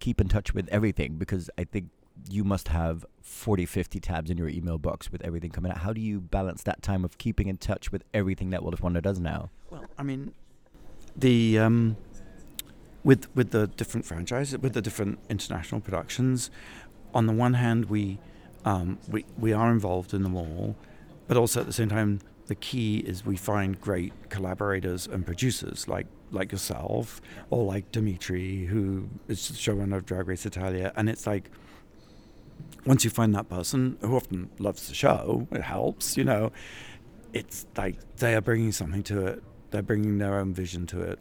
keep 0.00 0.20
in 0.20 0.28
touch 0.28 0.52
with 0.52 0.68
everything? 0.68 1.16
Because 1.16 1.50
I 1.56 1.64
think 1.64 1.90
you 2.28 2.44
must 2.44 2.68
have 2.68 3.04
40, 3.22 3.66
50 3.66 4.00
tabs 4.00 4.30
in 4.30 4.36
your 4.36 4.48
email 4.48 4.78
box 4.78 5.10
with 5.10 5.22
everything 5.22 5.50
coming 5.50 5.70
out. 5.70 5.78
How 5.78 5.92
do 5.92 6.00
you 6.00 6.20
balance 6.20 6.62
that 6.64 6.82
time 6.82 7.04
of 7.04 7.18
keeping 7.18 7.48
in 7.48 7.56
touch 7.56 7.92
with 7.92 8.04
everything 8.12 8.50
that 8.50 8.62
World 8.62 8.74
of 8.74 8.82
Wonder 8.82 9.00
does 9.00 9.20
now? 9.20 9.50
Well, 9.70 9.84
I 9.98 10.02
mean, 10.02 10.32
the 11.16 11.58
um, 11.58 11.96
with 13.04 13.34
with 13.36 13.50
the 13.50 13.68
different 13.68 14.06
franchises, 14.06 14.58
with 14.58 14.72
the 14.72 14.82
different 14.82 15.18
international 15.28 15.80
productions. 15.80 16.50
On 17.12 17.26
the 17.26 17.32
one 17.32 17.54
hand, 17.54 17.86
we 17.86 18.18
um, 18.64 18.98
we 19.08 19.24
we 19.38 19.52
are 19.52 19.70
involved 19.70 20.14
in 20.14 20.22
them 20.22 20.34
all, 20.34 20.76
but 21.28 21.36
also 21.36 21.60
at 21.60 21.66
the 21.66 21.72
same 21.72 21.90
time, 21.90 22.20
the 22.46 22.54
key 22.54 22.98
is 22.98 23.24
we 23.24 23.36
find 23.36 23.80
great 23.80 24.12
collaborators 24.30 25.06
and 25.06 25.24
producers 25.24 25.86
like 25.86 26.06
like 26.30 26.50
yourself 26.50 27.20
or 27.50 27.64
like 27.64 27.92
Dimitri, 27.92 28.64
who 28.64 29.08
is 29.28 29.48
the 29.48 29.54
showrunner 29.54 29.96
of 29.96 30.06
Drag 30.06 30.26
Race 30.26 30.46
Italia, 30.46 30.92
and 30.96 31.08
it's 31.08 31.26
like 31.26 31.50
once 32.86 33.04
you 33.04 33.10
find 33.10 33.34
that 33.34 33.48
person 33.48 33.96
who 34.00 34.16
often 34.16 34.50
loves 34.58 34.88
the 34.88 34.94
show, 34.94 35.46
it 35.50 35.62
helps, 35.62 36.16
you 36.16 36.24
know. 36.24 36.52
It's 37.32 37.66
like 37.76 37.96
they 38.16 38.34
are 38.34 38.40
bringing 38.40 38.72
something 38.72 39.02
to 39.04 39.26
it. 39.26 39.42
They're 39.70 39.82
bringing 39.82 40.18
their 40.18 40.38
own 40.38 40.54
vision 40.54 40.86
to 40.88 41.00
it. 41.02 41.18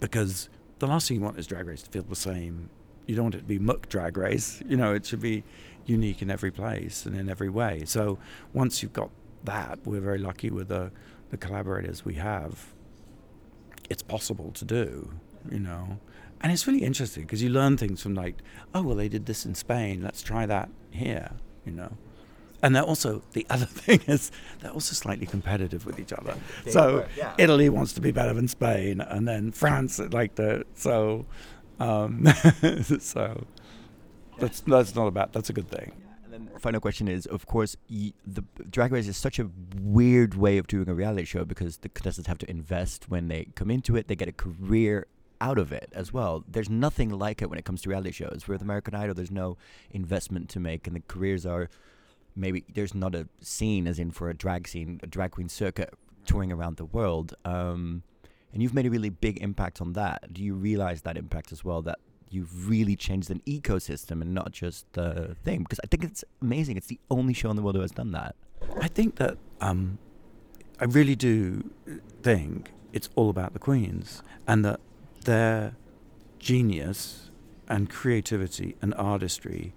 Because 0.00 0.48
the 0.78 0.86
last 0.86 1.08
thing 1.08 1.16
you 1.18 1.22
want 1.22 1.38
is 1.38 1.46
Drag 1.46 1.66
Race 1.66 1.82
to 1.82 1.90
feel 1.90 2.02
the 2.02 2.16
same. 2.16 2.70
You 3.06 3.16
don't 3.16 3.26
want 3.26 3.34
it 3.36 3.38
to 3.38 3.44
be 3.44 3.58
muck 3.58 3.88
Drag 3.88 4.16
Race. 4.16 4.62
You 4.66 4.76
know, 4.76 4.94
it 4.94 5.06
should 5.06 5.20
be 5.20 5.44
unique 5.86 6.22
in 6.22 6.30
every 6.30 6.50
place 6.50 7.06
and 7.06 7.16
in 7.16 7.28
every 7.28 7.48
way. 7.48 7.82
So 7.86 8.18
once 8.52 8.82
you've 8.82 8.92
got 8.92 9.10
that, 9.44 9.80
we're 9.84 10.00
very 10.00 10.18
lucky 10.18 10.50
with 10.50 10.68
the, 10.68 10.92
the 11.30 11.36
collaborators 11.36 12.04
we 12.04 12.14
have. 12.14 12.74
It's 13.88 14.02
possible 14.02 14.50
to 14.52 14.64
do, 14.64 15.10
you 15.50 15.60
know. 15.60 15.98
And 16.40 16.52
it's 16.52 16.66
really 16.66 16.84
interesting 16.84 17.24
because 17.24 17.42
you 17.42 17.48
learn 17.48 17.76
things 17.76 18.02
from 18.02 18.14
like, 18.14 18.36
oh, 18.74 18.82
well, 18.82 18.96
they 18.96 19.08
did 19.08 19.26
this 19.26 19.44
in 19.44 19.54
Spain. 19.54 20.02
Let's 20.02 20.22
try 20.22 20.46
that 20.46 20.68
here, 20.90 21.32
you 21.64 21.72
know. 21.72 21.96
And 22.62 22.74
they're 22.74 22.82
also, 22.82 23.22
the 23.32 23.46
other 23.50 23.66
thing 23.66 24.00
is, 24.06 24.30
they're 24.60 24.72
also 24.72 24.94
slightly 24.94 25.26
competitive 25.26 25.86
with 25.86 25.98
each 25.98 26.12
other. 26.12 26.34
They 26.64 26.70
so 26.70 27.06
yeah. 27.16 27.34
Italy 27.38 27.68
wants 27.68 27.92
to 27.94 28.00
be 28.00 28.10
better 28.10 28.34
than 28.34 28.48
Spain, 28.48 29.00
and 29.00 29.26
then 29.26 29.52
France, 29.52 29.98
like 29.98 30.34
the, 30.34 30.64
so, 30.74 31.26
um, 31.80 32.26
so 33.00 33.44
that's, 34.38 34.60
that's 34.60 34.94
not 34.94 35.06
a 35.06 35.10
bad, 35.10 35.32
that's 35.32 35.50
a 35.50 35.52
good 35.52 35.68
thing. 35.68 35.92
And 36.24 36.32
then 36.32 36.58
final 36.58 36.80
question 36.80 37.08
is, 37.08 37.26
of 37.26 37.46
course, 37.46 37.76
y- 37.88 38.12
the 38.26 38.42
Drag 38.68 38.92
Race 38.92 39.08
is 39.08 39.16
such 39.16 39.38
a 39.38 39.48
weird 39.80 40.34
way 40.34 40.58
of 40.58 40.66
doing 40.66 40.88
a 40.88 40.94
reality 40.94 41.24
show 41.24 41.44
because 41.44 41.78
the 41.78 41.88
contestants 41.88 42.28
have 42.28 42.38
to 42.38 42.50
invest 42.50 43.08
when 43.08 43.28
they 43.28 43.48
come 43.54 43.70
into 43.70 43.96
it. 43.96 44.08
They 44.08 44.16
get 44.16 44.28
a 44.28 44.32
career 44.32 45.06
out 45.40 45.58
of 45.58 45.72
it 45.72 45.90
as 45.92 46.12
well. 46.12 46.44
There's 46.48 46.68
nothing 46.68 47.10
like 47.10 47.42
it 47.42 47.48
when 47.48 47.58
it 47.58 47.64
comes 47.64 47.82
to 47.82 47.88
reality 47.88 48.12
shows. 48.12 48.44
With 48.46 48.60
American 48.60 48.94
Idol, 48.94 49.14
there's 49.14 49.30
no 49.30 49.56
investment 49.90 50.48
to 50.50 50.60
make, 50.60 50.86
and 50.86 50.96
the 50.96 51.02
careers 51.06 51.46
are 51.46 51.70
maybe 52.38 52.64
there's 52.72 52.94
not 52.94 53.14
a 53.14 53.28
scene 53.40 53.86
as 53.86 53.98
in 53.98 54.10
for 54.10 54.30
a 54.30 54.34
drag 54.34 54.68
scene, 54.68 55.00
a 55.02 55.06
drag 55.06 55.32
queen 55.32 55.48
circuit 55.48 55.92
touring 56.24 56.52
around 56.52 56.76
the 56.76 56.84
world. 56.84 57.34
Um, 57.44 58.02
and 58.52 58.62
you've 58.62 58.74
made 58.74 58.86
a 58.86 58.90
really 58.90 59.10
big 59.10 59.42
impact 59.42 59.80
on 59.80 59.92
that. 59.94 60.32
Do 60.32 60.42
you 60.42 60.54
realize 60.54 61.02
that 61.02 61.16
impact 61.16 61.52
as 61.52 61.64
well? 61.64 61.82
That 61.82 61.98
you've 62.30 62.68
really 62.68 62.96
changed 62.96 63.30
an 63.30 63.42
ecosystem 63.46 64.22
and 64.22 64.32
not 64.32 64.52
just 64.52 64.90
the 64.92 65.36
thing? 65.44 65.60
Because 65.62 65.80
I 65.84 65.86
think 65.86 66.04
it's 66.04 66.24
amazing. 66.40 66.76
It's 66.76 66.86
the 66.86 67.00
only 67.10 67.34
show 67.34 67.50
in 67.50 67.56
the 67.56 67.62
world 67.62 67.76
who 67.76 67.82
has 67.82 67.90
done 67.90 68.12
that. 68.12 68.36
I 68.80 68.88
think 68.88 69.16
that 69.16 69.36
um, 69.60 69.98
I 70.80 70.84
really 70.84 71.16
do 71.16 71.70
think 72.22 72.72
it's 72.92 73.08
all 73.16 73.30
about 73.30 73.52
the 73.52 73.58
queens 73.58 74.22
and 74.46 74.64
that 74.64 74.80
their 75.24 75.74
genius 76.38 77.30
and 77.68 77.90
creativity 77.90 78.76
and 78.80 78.94
artistry 78.94 79.74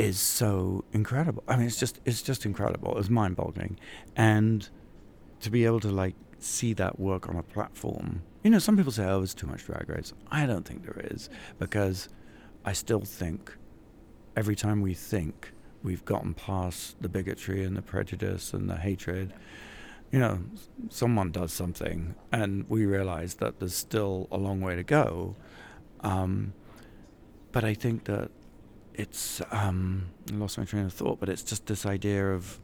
is 0.00 0.18
so 0.18 0.84
incredible. 0.92 1.44
I 1.46 1.56
mean, 1.56 1.66
it's 1.66 1.78
just 1.78 2.00
it's 2.06 2.22
just 2.22 2.46
incredible. 2.46 2.98
It's 2.98 3.10
mind-boggling, 3.10 3.78
and 4.16 4.68
to 5.40 5.50
be 5.50 5.66
able 5.66 5.80
to 5.80 5.90
like 5.90 6.14
see 6.38 6.72
that 6.74 6.98
work 6.98 7.28
on 7.28 7.36
a 7.36 7.42
platform. 7.42 8.22
You 8.42 8.50
know, 8.50 8.58
some 8.58 8.76
people 8.76 8.92
say, 8.92 9.04
"Oh, 9.04 9.22
it's 9.22 9.34
too 9.34 9.46
much 9.46 9.64
drag 9.64 9.88
race." 9.88 10.12
I 10.30 10.46
don't 10.46 10.66
think 10.66 10.84
there 10.84 11.04
is 11.10 11.28
because 11.58 12.08
I 12.64 12.72
still 12.72 13.02
think 13.02 13.54
every 14.36 14.56
time 14.56 14.80
we 14.80 14.94
think 14.94 15.52
we've 15.82 16.04
gotten 16.04 16.32
past 16.32 17.00
the 17.02 17.08
bigotry 17.08 17.62
and 17.64 17.76
the 17.76 17.82
prejudice 17.82 18.54
and 18.54 18.70
the 18.70 18.76
hatred, 18.76 19.34
you 20.10 20.18
know, 20.18 20.40
someone 20.88 21.30
does 21.30 21.52
something 21.52 22.14
and 22.32 22.66
we 22.68 22.86
realize 22.86 23.34
that 23.34 23.58
there's 23.58 23.74
still 23.74 24.28
a 24.30 24.38
long 24.38 24.60
way 24.60 24.76
to 24.76 24.82
go. 24.82 25.36
Um, 26.00 26.52
but 27.52 27.64
I 27.64 27.74
think 27.74 28.04
that 28.04 28.30
it's, 29.00 29.40
um, 29.50 30.06
I 30.30 30.34
lost 30.36 30.58
my 30.58 30.64
train 30.64 30.84
of 30.84 30.92
thought, 30.92 31.18
but 31.20 31.28
it's 31.28 31.42
just 31.42 31.66
this 31.66 31.86
idea 31.86 32.32
of 32.32 32.60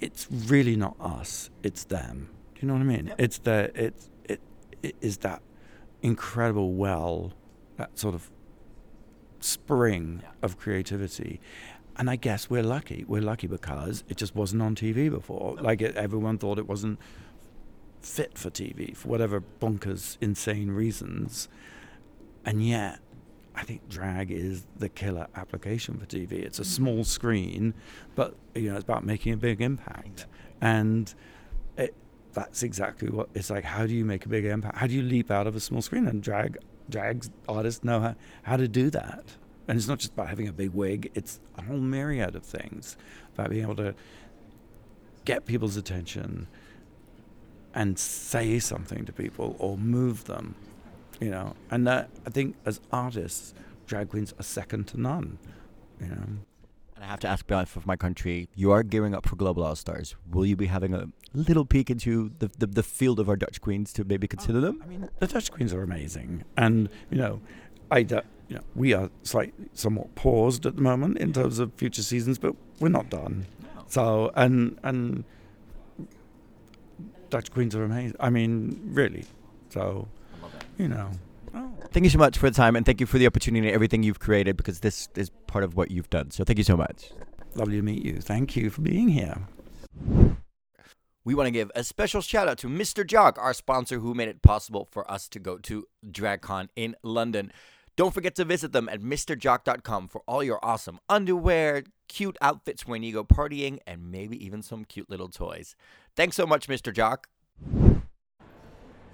it's 0.00 0.28
really 0.30 0.76
not 0.76 0.96
us, 1.00 1.50
it's 1.62 1.84
them. 1.84 2.30
Do 2.54 2.60
you 2.62 2.68
know 2.68 2.74
what 2.74 2.80
I 2.80 2.84
mean? 2.84 3.06
Yep. 3.08 3.16
It's 3.18 3.38
the, 3.38 3.70
it's, 3.74 4.10
it, 4.24 4.40
it 4.82 4.96
is 5.00 5.18
that 5.18 5.42
incredible 6.02 6.72
well, 6.74 7.32
that 7.76 7.98
sort 7.98 8.14
of 8.14 8.30
spring 9.40 10.20
Yeah. 10.22 10.30
of 10.42 10.58
creativity. 10.58 11.40
And 11.96 12.10
I 12.10 12.16
guess 12.16 12.50
we're 12.50 12.62
lucky. 12.62 13.04
We're 13.08 13.22
lucky 13.22 13.46
because 13.46 14.04
it 14.08 14.16
just 14.16 14.34
wasn't 14.36 14.62
on 14.62 14.74
TV 14.74 15.10
before. 15.10 15.56
Like 15.60 15.80
it, 15.80 15.96
everyone 15.96 16.36
thought 16.38 16.58
it 16.58 16.68
wasn't 16.68 16.98
fit 18.00 18.36
for 18.38 18.50
TV 18.50 18.94
for 18.96 19.08
whatever 19.08 19.42
bonkers, 19.60 20.18
insane 20.20 20.70
reasons. 20.70 21.48
And 22.44 22.64
yet, 22.64 23.00
I 23.56 23.62
think 23.62 23.88
drag 23.88 24.30
is 24.30 24.66
the 24.76 24.88
killer 24.88 25.26
application 25.34 25.98
for 25.98 26.06
TV. 26.06 26.32
It's 26.32 26.58
a 26.58 26.62
mm. 26.62 26.66
small 26.66 27.04
screen, 27.04 27.74
but 28.14 28.34
you 28.54 28.70
know 28.70 28.76
it's 28.76 28.84
about 28.84 29.04
making 29.04 29.32
a 29.32 29.36
big 29.36 29.60
impact. 29.60 30.26
And 30.60 31.12
it, 31.76 31.94
that's 32.34 32.62
exactly 32.62 33.08
what 33.08 33.30
it's 33.34 33.50
like. 33.50 33.64
How 33.64 33.86
do 33.86 33.94
you 33.94 34.04
make 34.04 34.26
a 34.26 34.28
big 34.28 34.44
impact? 34.44 34.76
How 34.76 34.86
do 34.86 34.94
you 34.94 35.02
leap 35.02 35.30
out 35.30 35.46
of 35.46 35.56
a 35.56 35.60
small 35.60 35.80
screen? 35.80 36.06
And 36.06 36.22
drag 36.22 36.58
drag 36.88 37.24
artists 37.48 37.82
know 37.82 38.00
how, 38.00 38.14
how 38.42 38.56
to 38.56 38.68
do 38.68 38.90
that. 38.90 39.24
And 39.68 39.76
it's 39.76 39.88
not 39.88 39.98
just 39.98 40.12
about 40.12 40.28
having 40.28 40.46
a 40.46 40.52
big 40.52 40.70
wig. 40.70 41.10
It's 41.14 41.40
a 41.56 41.62
whole 41.62 41.78
myriad 41.78 42.36
of 42.36 42.44
things 42.44 42.96
about 43.34 43.50
being 43.50 43.62
able 43.62 43.76
to 43.76 43.94
get 45.24 45.44
people's 45.46 45.76
attention 45.76 46.46
and 47.74 47.98
say 47.98 48.58
something 48.58 49.04
to 49.04 49.12
people 49.12 49.56
or 49.58 49.76
move 49.76 50.24
them, 50.24 50.54
you 51.20 51.30
know. 51.30 51.54
And 51.70 51.86
that, 51.86 52.10
I 52.26 52.30
think 52.30 52.56
as 52.64 52.80
artists, 52.92 53.54
drag 53.86 54.10
queens 54.10 54.34
are 54.38 54.42
second 54.42 54.88
to 54.88 55.00
none, 55.00 55.38
you 56.00 56.08
know. 56.08 56.26
And 56.96 57.04
I 57.04 57.08
have 57.08 57.20
to 57.20 57.28
ask 57.28 57.46
behalf 57.46 57.76
of 57.76 57.86
my 57.86 57.96
country, 57.96 58.48
you 58.54 58.70
are 58.70 58.82
gearing 58.82 59.14
up 59.14 59.28
for 59.28 59.36
Global 59.36 59.62
All 59.62 59.76
Stars. 59.76 60.16
Will 60.30 60.46
you 60.46 60.56
be 60.56 60.66
having 60.66 60.94
a 60.94 61.08
little 61.34 61.66
peek 61.66 61.90
into 61.90 62.32
the, 62.38 62.50
the, 62.58 62.66
the 62.66 62.82
field 62.82 63.20
of 63.20 63.28
our 63.28 63.36
Dutch 63.36 63.60
queens 63.60 63.92
to 63.94 64.04
maybe 64.04 64.26
consider 64.26 64.58
oh, 64.58 64.62
them? 64.62 64.82
I 64.82 64.86
mean, 64.86 65.08
the 65.18 65.26
Dutch 65.26 65.52
queens 65.52 65.74
are 65.74 65.82
amazing, 65.82 66.44
and 66.56 66.88
you 67.10 67.18
know, 67.18 67.40
I 67.90 68.02
do- 68.02 68.22
you 68.48 68.56
know 68.56 68.62
we 68.74 68.94
are 68.94 69.10
slightly 69.24 69.68
somewhat 69.74 70.14
paused 70.14 70.64
at 70.64 70.76
the 70.76 70.82
moment 70.82 71.18
in 71.18 71.32
terms 71.32 71.58
of 71.58 71.72
future 71.74 72.02
seasons, 72.02 72.38
but 72.38 72.54
we're 72.80 72.88
not 72.88 73.10
done. 73.10 73.46
So 73.88 74.30
and 74.34 74.78
and 74.82 75.24
Dutch 77.28 77.50
queens 77.50 77.74
are 77.74 77.84
amazing. 77.84 78.16
I 78.20 78.30
mean, 78.30 78.80
really. 78.84 79.24
So 79.68 80.08
you 80.78 80.88
know. 80.88 81.10
Oh. 81.54 81.72
Thank 81.92 82.04
you 82.04 82.10
so 82.10 82.18
much 82.18 82.36
for 82.38 82.50
the 82.50 82.56
time 82.56 82.76
and 82.76 82.84
thank 82.84 83.00
you 83.00 83.06
for 83.06 83.18
the 83.18 83.26
opportunity 83.26 83.66
and 83.66 83.74
everything 83.74 84.02
you've 84.02 84.18
created 84.18 84.56
because 84.56 84.80
this 84.80 85.08
is 85.14 85.30
part 85.46 85.64
of 85.64 85.76
what 85.76 85.90
you've 85.90 86.10
done. 86.10 86.30
So 86.30 86.44
thank 86.44 86.58
you 86.58 86.64
so 86.64 86.76
much. 86.76 87.10
Lovely 87.54 87.76
to 87.76 87.82
meet 87.82 88.04
you. 88.04 88.20
Thank 88.20 88.56
you 88.56 88.68
for 88.68 88.82
being 88.82 89.08
here. 89.08 89.38
We 91.24 91.34
want 91.34 91.48
to 91.48 91.50
give 91.50 91.72
a 91.74 91.82
special 91.82 92.20
shout 92.20 92.46
out 92.46 92.58
to 92.58 92.68
Mr. 92.68 93.04
Jock, 93.04 93.36
our 93.38 93.52
sponsor, 93.52 93.98
who 93.98 94.14
made 94.14 94.28
it 94.28 94.42
possible 94.42 94.86
for 94.90 95.10
us 95.10 95.28
to 95.30 95.40
go 95.40 95.58
to 95.58 95.84
DragCon 96.08 96.68
in 96.76 96.94
London. 97.02 97.50
Don't 97.96 98.12
forget 98.12 98.34
to 98.36 98.44
visit 98.44 98.72
them 98.72 98.88
at 98.90 99.00
MrJock.com 99.00 100.08
for 100.08 100.22
all 100.28 100.44
your 100.44 100.62
awesome 100.62 101.00
underwear, 101.08 101.82
cute 102.08 102.36
outfits 102.42 102.86
when 102.86 103.02
you 103.02 103.12
go 103.12 103.24
partying, 103.24 103.78
and 103.86 104.10
maybe 104.10 104.44
even 104.44 104.62
some 104.62 104.84
cute 104.84 105.08
little 105.08 105.28
toys. 105.28 105.74
Thanks 106.14 106.36
so 106.36 106.46
much, 106.46 106.68
Mr. 106.68 106.92
Jock. 106.92 107.28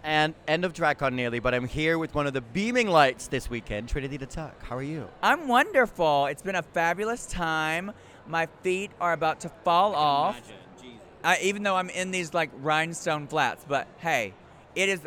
And 0.04 0.34
end 0.48 0.64
of 0.64 0.72
DragCon 0.72 1.12
nearly, 1.12 1.38
but 1.38 1.54
I'm 1.54 1.68
here 1.68 1.96
with 1.96 2.14
one 2.14 2.26
of 2.26 2.32
the 2.32 2.40
beaming 2.40 2.88
lights 2.88 3.28
this 3.28 3.48
weekend, 3.48 3.88
Trinity 3.88 4.16
the 4.16 4.26
Tuck. 4.26 4.60
How 4.64 4.76
are 4.76 4.82
you? 4.82 5.08
I'm 5.22 5.46
wonderful. 5.46 6.26
It's 6.26 6.42
been 6.42 6.56
a 6.56 6.62
fabulous 6.62 7.26
time. 7.26 7.92
My 8.26 8.46
feet 8.62 8.90
are 9.00 9.12
about 9.12 9.40
to 9.40 9.48
fall 9.64 9.94
off. 9.94 10.40
I, 11.22 11.38
even 11.42 11.62
though 11.62 11.76
I'm 11.76 11.88
in 11.88 12.10
these 12.10 12.34
like 12.34 12.50
rhinestone 12.56 13.28
flats, 13.28 13.64
but 13.68 13.86
hey, 13.98 14.34
it 14.74 14.88
is, 14.88 15.00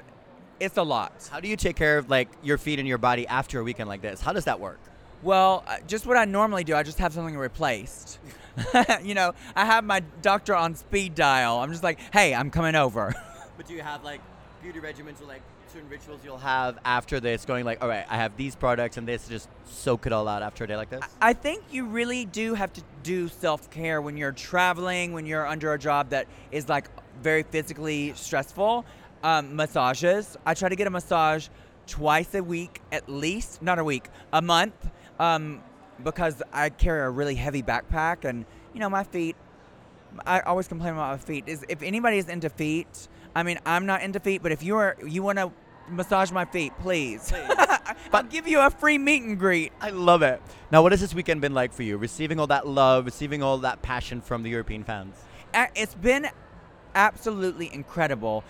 it's 0.62 0.78
a 0.78 0.84
lot. 0.84 1.28
How 1.30 1.42
do 1.42 1.50
you 1.50 1.58
take 1.58 1.76
care 1.76 1.98
of 1.98 2.10
like 2.10 2.30
your 2.42 2.58
feet 2.58 2.80
and 2.80 2.88
your 2.88 2.98
body 2.98 3.28
after 3.28 3.60
a 3.60 3.64
weekend 3.64 3.90
like 3.90 4.02
this? 4.02 4.22
How 4.22 4.32
does 4.32 4.46
that 4.46 4.62
work? 4.62 4.80
Well, 5.24 5.66
uh, 5.68 5.78
just 5.88 6.06
what 6.06 6.16
I 6.16 6.24
normally 6.24 6.64
do, 6.64 6.74
I 6.74 6.84
just 6.84 7.00
have 7.00 7.12
something 7.12 7.36
replaced. 7.36 8.20
you 9.04 9.14
know, 9.14 9.34
I 9.56 9.66
have 9.66 9.84
my 9.84 10.02
doctor 10.22 10.56
on 10.56 10.76
speed 10.76 11.16
dial. 11.16 11.58
I'm 11.58 11.72
just 11.72 11.84
like, 11.84 12.00
hey, 12.14 12.34
I'm 12.34 12.50
coming 12.50 12.76
over. 12.76 13.14
But 13.58 13.68
do 13.68 13.74
you 13.74 13.82
have 13.84 14.04
like 14.04 14.20
beauty 14.66 14.80
regimens 14.80 15.22
or 15.22 15.26
like 15.26 15.44
certain 15.72 15.88
rituals 15.90 16.22
you'll 16.24 16.40
have 16.40 16.80
after 16.86 17.20
this, 17.20 17.46
going 17.46 17.66
like, 17.66 17.84
all 17.84 17.88
right, 17.88 18.06
I 18.10 18.18
have 18.18 18.36
these 18.36 18.56
products 18.56 18.98
and 18.98 19.08
this, 19.08 19.28
just 19.28 19.48
soak 19.66 20.08
it 20.08 20.12
all 20.12 20.28
out 20.28 20.42
after 20.42 20.64
a 20.64 20.68
day 20.68 20.76
like 20.76 20.90
this? 20.90 21.04
I 21.22 21.34
think 21.34 21.64
you 21.72 21.86
really 21.86 22.26
do 22.26 22.56
have 22.56 22.74
to 22.74 22.82
do 23.04 23.28
self 23.28 23.70
care 23.70 24.02
when 24.02 24.18
you're 24.18 24.32
traveling, 24.32 25.14
when 25.14 25.28
you're 25.28 25.46
under 25.46 25.74
a 25.74 25.78
job 25.78 26.10
that 26.10 26.28
is 26.52 26.68
like 26.68 26.88
very 27.22 27.44
physically 27.44 28.14
stressful. 28.16 28.86
Um, 29.24 29.56
massages. 29.56 30.38
I 30.46 30.54
try 30.54 30.70
to 30.70 30.76
get 30.76 30.86
a 30.86 30.92
massage 30.92 31.48
twice 31.88 32.34
a 32.36 32.44
week 32.44 32.82
at 32.92 33.10
least, 33.10 33.62
not 33.62 33.80
a 33.80 33.84
week, 33.84 34.10
a 34.34 34.42
month, 34.42 34.90
um, 35.20 35.64
because 36.04 36.44
I 36.54 36.70
carry 36.70 37.02
a 37.02 37.10
really 37.10 37.36
heavy 37.36 37.64
backpack 37.64 38.26
and 38.26 38.46
you 38.74 38.80
know 38.80 38.90
my 38.90 39.04
feet. 39.04 39.36
I 40.26 40.42
always 40.42 40.68
complain 40.68 40.94
about 40.94 41.12
my 41.12 41.18
feet. 41.18 41.48
Is 41.48 41.66
if 41.70 41.82
anybody 41.82 42.18
is 42.18 42.30
into 42.30 42.50
feet, 42.50 43.08
I 43.36 43.44
mean 43.44 43.60
I'm 43.66 43.86
not 43.86 44.02
into 44.02 44.20
feet, 44.20 44.42
but 44.42 44.52
if 44.52 44.64
you 44.64 44.78
are 44.78 44.96
you 45.06 45.22
want 45.22 45.38
to 45.38 45.52
massage 45.90 46.32
my 46.32 46.46
feet, 46.46 46.74
please. 46.80 47.32
I'll 48.14 48.24
give 48.24 48.48
you 48.48 48.60
a 48.60 48.70
free 48.70 48.98
meet 48.98 49.24
and 49.24 49.38
greet. 49.38 49.72
I 49.82 49.90
love 49.90 50.22
it. 50.22 50.42
Now, 50.72 50.82
what 50.82 50.92
has 50.92 51.02
this 51.02 51.14
weekend 51.14 51.42
been 51.42 51.54
like 51.54 51.74
for 51.74 51.84
you? 51.84 51.98
Receiving 51.98 52.40
all 52.40 52.48
that 52.48 52.68
love, 52.68 53.06
receiving 53.06 53.44
all 53.44 53.58
that 53.60 53.82
passion 53.82 54.22
from 54.22 54.44
the 54.44 54.50
European 54.50 54.84
fans? 54.84 55.16
It's 55.76 55.94
been 55.96 56.28
absolutely 56.96 57.72
incredible. 57.74 58.44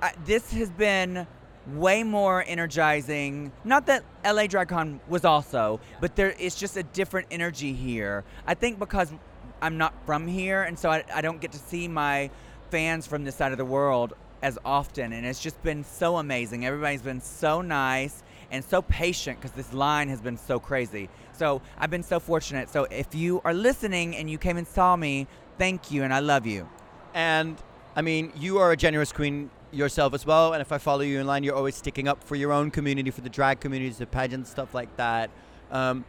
Uh, 0.00 0.10
this 0.24 0.52
has 0.52 0.70
been 0.70 1.26
way 1.74 2.02
more 2.02 2.44
energizing. 2.46 3.52
Not 3.64 3.86
that 3.86 4.04
LA 4.24 4.44
DragCon 4.44 5.00
was 5.08 5.24
also, 5.24 5.80
but 6.00 6.16
there 6.16 6.34
it's 6.38 6.56
just 6.56 6.76
a 6.76 6.82
different 6.82 7.28
energy 7.30 7.72
here. 7.72 8.24
I 8.46 8.54
think 8.54 8.78
because 8.78 9.12
I'm 9.60 9.76
not 9.76 9.94
from 10.06 10.26
here, 10.26 10.62
and 10.62 10.78
so 10.78 10.90
I, 10.90 11.04
I 11.14 11.20
don't 11.20 11.40
get 11.40 11.52
to 11.52 11.58
see 11.58 11.86
my 11.86 12.30
fans 12.70 13.06
from 13.06 13.24
this 13.24 13.34
side 13.34 13.52
of 13.52 13.58
the 13.58 13.64
world 13.64 14.14
as 14.42 14.58
often, 14.64 15.12
and 15.12 15.26
it's 15.26 15.40
just 15.40 15.62
been 15.62 15.84
so 15.84 16.16
amazing. 16.16 16.64
Everybody's 16.64 17.02
been 17.02 17.20
so 17.20 17.60
nice 17.60 18.22
and 18.50 18.64
so 18.64 18.82
patient 18.82 19.38
because 19.38 19.52
this 19.52 19.72
line 19.72 20.08
has 20.08 20.20
been 20.20 20.36
so 20.36 20.58
crazy. 20.58 21.08
So 21.32 21.60
I've 21.78 21.90
been 21.90 22.02
so 22.02 22.20
fortunate. 22.20 22.68
So 22.70 22.84
if 22.84 23.14
you 23.14 23.40
are 23.44 23.54
listening 23.54 24.16
and 24.16 24.30
you 24.30 24.38
came 24.38 24.56
and 24.56 24.66
saw 24.66 24.96
me, 24.96 25.26
thank 25.58 25.90
you, 25.90 26.02
and 26.02 26.12
I 26.12 26.20
love 26.20 26.46
you. 26.46 26.68
And 27.14 27.56
I 27.94 28.02
mean, 28.02 28.32
you 28.36 28.58
are 28.58 28.72
a 28.72 28.76
generous 28.76 29.12
queen 29.12 29.50
yourself 29.72 30.14
as 30.14 30.26
well. 30.26 30.52
And 30.52 30.60
if 30.60 30.72
I 30.72 30.78
follow 30.78 31.02
you 31.02 31.20
in 31.20 31.26
line, 31.26 31.44
you're 31.44 31.54
always 31.54 31.76
sticking 31.76 32.08
up 32.08 32.24
for 32.24 32.34
your 32.34 32.52
own 32.52 32.70
community, 32.70 33.10
for 33.10 33.20
the 33.20 33.28
drag 33.28 33.60
communities, 33.60 33.98
the 33.98 34.06
pageants, 34.06 34.50
stuff 34.50 34.74
like 34.74 34.94
that. 34.96 35.30
Um, 35.70 36.04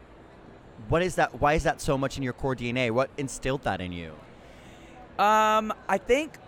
what 0.88 1.02
is 1.02 1.16
that? 1.16 1.40
Why 1.40 1.54
is 1.54 1.62
that 1.64 1.80
so 1.80 1.96
much 1.96 2.16
in 2.16 2.22
your 2.22 2.32
core 2.32 2.56
DNA? 2.56 2.90
What 2.90 3.10
instilled 3.16 3.62
that 3.62 3.80
in 3.80 3.92
you? 3.92 4.12
Um, 5.18 5.72
I 5.88 5.98
think 5.98 6.38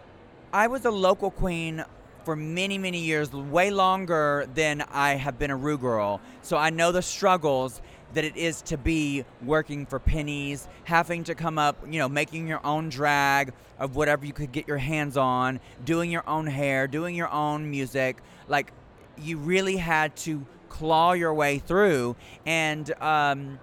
I 0.54 0.68
was 0.68 0.84
a 0.84 0.90
local 0.92 1.32
queen 1.32 1.84
for 2.24 2.36
many, 2.36 2.78
many 2.78 3.00
years, 3.00 3.32
way 3.32 3.72
longer 3.72 4.48
than 4.54 4.82
I 4.82 5.14
have 5.14 5.36
been 5.36 5.50
a 5.50 5.56
Ru 5.56 5.76
girl. 5.76 6.20
So 6.42 6.56
I 6.56 6.70
know 6.70 6.92
the 6.92 7.02
struggles 7.02 7.82
that 8.12 8.24
it 8.24 8.36
is 8.36 8.62
to 8.62 8.78
be 8.78 9.24
working 9.44 9.84
for 9.84 9.98
pennies, 9.98 10.68
having 10.84 11.24
to 11.24 11.34
come 11.34 11.58
up, 11.58 11.84
you 11.90 11.98
know, 11.98 12.08
making 12.08 12.46
your 12.46 12.64
own 12.64 12.88
drag 12.88 13.52
of 13.80 13.96
whatever 13.96 14.24
you 14.24 14.32
could 14.32 14.52
get 14.52 14.68
your 14.68 14.78
hands 14.78 15.16
on, 15.16 15.58
doing 15.84 16.08
your 16.08 16.22
own 16.28 16.46
hair, 16.46 16.86
doing 16.86 17.16
your 17.16 17.32
own 17.32 17.68
music. 17.68 18.18
Like, 18.46 18.70
you 19.18 19.38
really 19.38 19.78
had 19.78 20.14
to 20.18 20.46
claw 20.68 21.14
your 21.14 21.34
way 21.34 21.58
through. 21.58 22.14
And 22.46 22.88
um, 23.02 23.58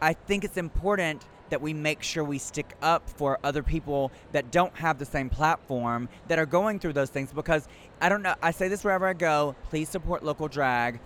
I 0.00 0.12
think 0.12 0.44
it's 0.44 0.56
important 0.56 1.24
that 1.52 1.60
we 1.60 1.74
make 1.74 2.02
sure 2.02 2.24
we 2.24 2.38
stick 2.38 2.74
up 2.80 3.10
for 3.10 3.38
other 3.44 3.62
people 3.62 4.10
that 4.32 4.50
don't 4.50 4.74
have 4.74 4.98
the 4.98 5.04
same 5.04 5.28
platform 5.28 6.08
that 6.26 6.38
are 6.38 6.46
going 6.46 6.78
through 6.78 6.94
those 6.94 7.10
things 7.10 7.30
because 7.30 7.68
I 8.00 8.08
don't 8.08 8.22
know 8.22 8.34
I 8.42 8.52
say 8.52 8.68
this 8.68 8.82
wherever 8.82 9.06
I 9.06 9.12
go 9.12 9.54
please 9.68 9.90
support 9.90 10.24
local 10.24 10.48
drag 10.48 10.98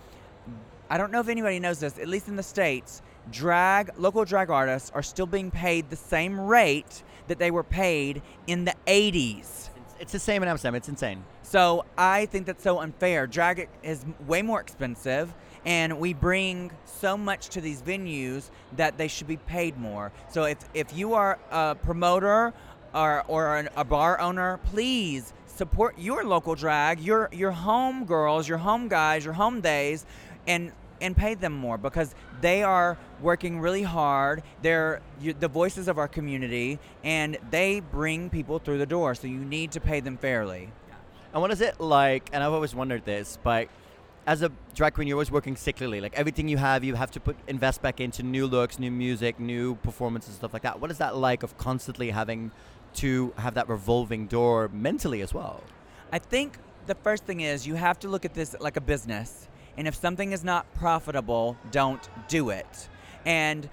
I 0.89 0.97
don't 0.97 1.11
know 1.11 1.19
if 1.19 1.27
anybody 1.27 1.59
knows 1.59 1.79
this 1.79 1.99
at 1.99 2.07
least 2.07 2.29
in 2.29 2.37
the 2.37 2.43
states 2.43 3.01
drag 3.29 3.91
local 3.97 4.23
drag 4.23 4.49
artists 4.49 4.89
are 4.95 5.03
still 5.03 5.25
being 5.25 5.51
paid 5.51 5.89
the 5.89 5.97
same 5.97 6.39
rate 6.39 7.03
that 7.27 7.39
they 7.39 7.51
were 7.51 7.63
paid 7.63 8.21
in 8.47 8.63
the 8.63 8.75
80s 8.87 9.69
It's, 9.99 10.13
the 10.13 10.19
same 10.19 10.43
in 10.43 10.47
Amsterdam. 10.47 10.75
It's 10.75 10.87
insane. 10.87 11.25
so 11.43 11.83
I 11.97 12.25
think 12.27 12.45
that's 12.45 12.63
so 12.63 12.79
unfair. 12.79 13.27
Drag 13.27 13.67
is 13.83 14.05
way 14.25 14.41
more 14.41 14.61
expensive, 14.61 15.33
and 15.67 15.99
we 15.99 16.13
bring 16.13 16.71
so 16.85 17.17
much 17.17 17.49
to 17.49 17.61
these 17.61 17.81
venues 17.81 18.49
that 18.77 18.97
they 18.97 19.09
should 19.09 19.27
be 19.27 19.35
paid 19.35 19.77
more. 19.77 20.11
So 20.31 20.45
if 20.45 20.57
if 20.73 20.97
you 20.97 21.13
are 21.13 21.37
a 21.51 21.75
promoter 21.75 22.53
or 22.95 23.23
or 23.27 23.57
an, 23.57 23.69
a 23.75 23.83
bar 23.83 24.19
owner, 24.19 24.59
please 24.63 25.33
support 25.45 25.99
your 25.99 26.23
local 26.23 26.55
drag, 26.55 27.01
your 27.01 27.29
your 27.33 27.51
home 27.51 28.05
girls, 28.05 28.47
your 28.47 28.57
home 28.59 28.87
guys, 28.87 29.25
your 29.25 29.33
home 29.33 29.59
days, 29.59 30.05
and 30.47 30.71
and 31.01 31.15
pay 31.15 31.35
them 31.35 31.53
more 31.53 31.77
because 31.77 32.15
they 32.39 32.63
are 32.63 32.97
working 33.21 33.59
really 33.59 33.83
hard. 33.83 34.43
They're 34.61 35.01
you, 35.19 35.33
the 35.33 35.49
voices 35.49 35.89
of 35.89 35.97
our 35.97 36.07
community, 36.07 36.79
and 37.03 37.37
they 37.51 37.81
bring 37.81 38.29
people 38.29 38.59
through 38.59 38.77
the 38.77 38.85
door. 38.85 39.15
So 39.15 39.27
you 39.27 39.39
need 39.39 39.73
to 39.73 39.81
pay 39.81 39.99
them 39.99 40.15
fairly. 40.15 40.71
And 41.33 41.41
what 41.41 41.51
is 41.51 41.59
it 41.59 41.81
like? 41.81 42.29
And 42.31 42.41
I've 42.41 42.53
always 42.53 42.73
wondered 42.73 43.03
this, 43.03 43.37
but 43.43 43.67
as 44.27 44.41
a 44.41 44.51
drag 44.75 44.93
queen, 44.93 45.07
you're 45.07 45.15
always 45.15 45.31
working 45.31 45.55
cyclically. 45.55 46.01
Like 46.01 46.13
everything 46.13 46.49
you 46.49 46.57
have, 46.57 46.83
you 46.83 46.95
have 46.95 47.09
to 47.11 47.19
put 47.19 47.37
invest 47.47 47.81
back 47.81 48.01
into 48.01 48.21
new 48.23 48.45
looks, 48.45 48.77
new 48.77 48.91
music, 48.91 49.39
new 49.39 49.75
performances, 49.75 50.35
stuff 50.35 50.51
like 50.53 50.63
that. 50.63 50.81
What 50.81 50.91
is 50.91 50.97
that 50.97 51.15
like 51.15 51.43
of 51.43 51.57
constantly 51.57 52.11
having 52.11 52.51
to 52.95 53.33
have 53.37 53.53
that 53.53 53.69
revolving 53.69 54.27
door 54.27 54.69
mentally 54.73 55.21
as 55.21 55.33
well? 55.33 55.63
I 56.11 56.19
think 56.19 56.59
the 56.87 56.95
first 56.95 57.23
thing 57.23 57.39
is 57.39 57.65
you 57.65 57.75
have 57.75 57.99
to 57.99 58.09
look 58.09 58.25
at 58.25 58.33
this 58.33 58.53
like 58.59 58.75
a 58.75 58.81
business. 58.81 59.47
And 59.77 59.87
if 59.87 59.95
something 59.95 60.33
is 60.33 60.43
not 60.43 60.71
profitable, 60.73 61.55
don't 61.71 62.07
do 62.27 62.49
it. 62.49 62.89
And 63.25 63.69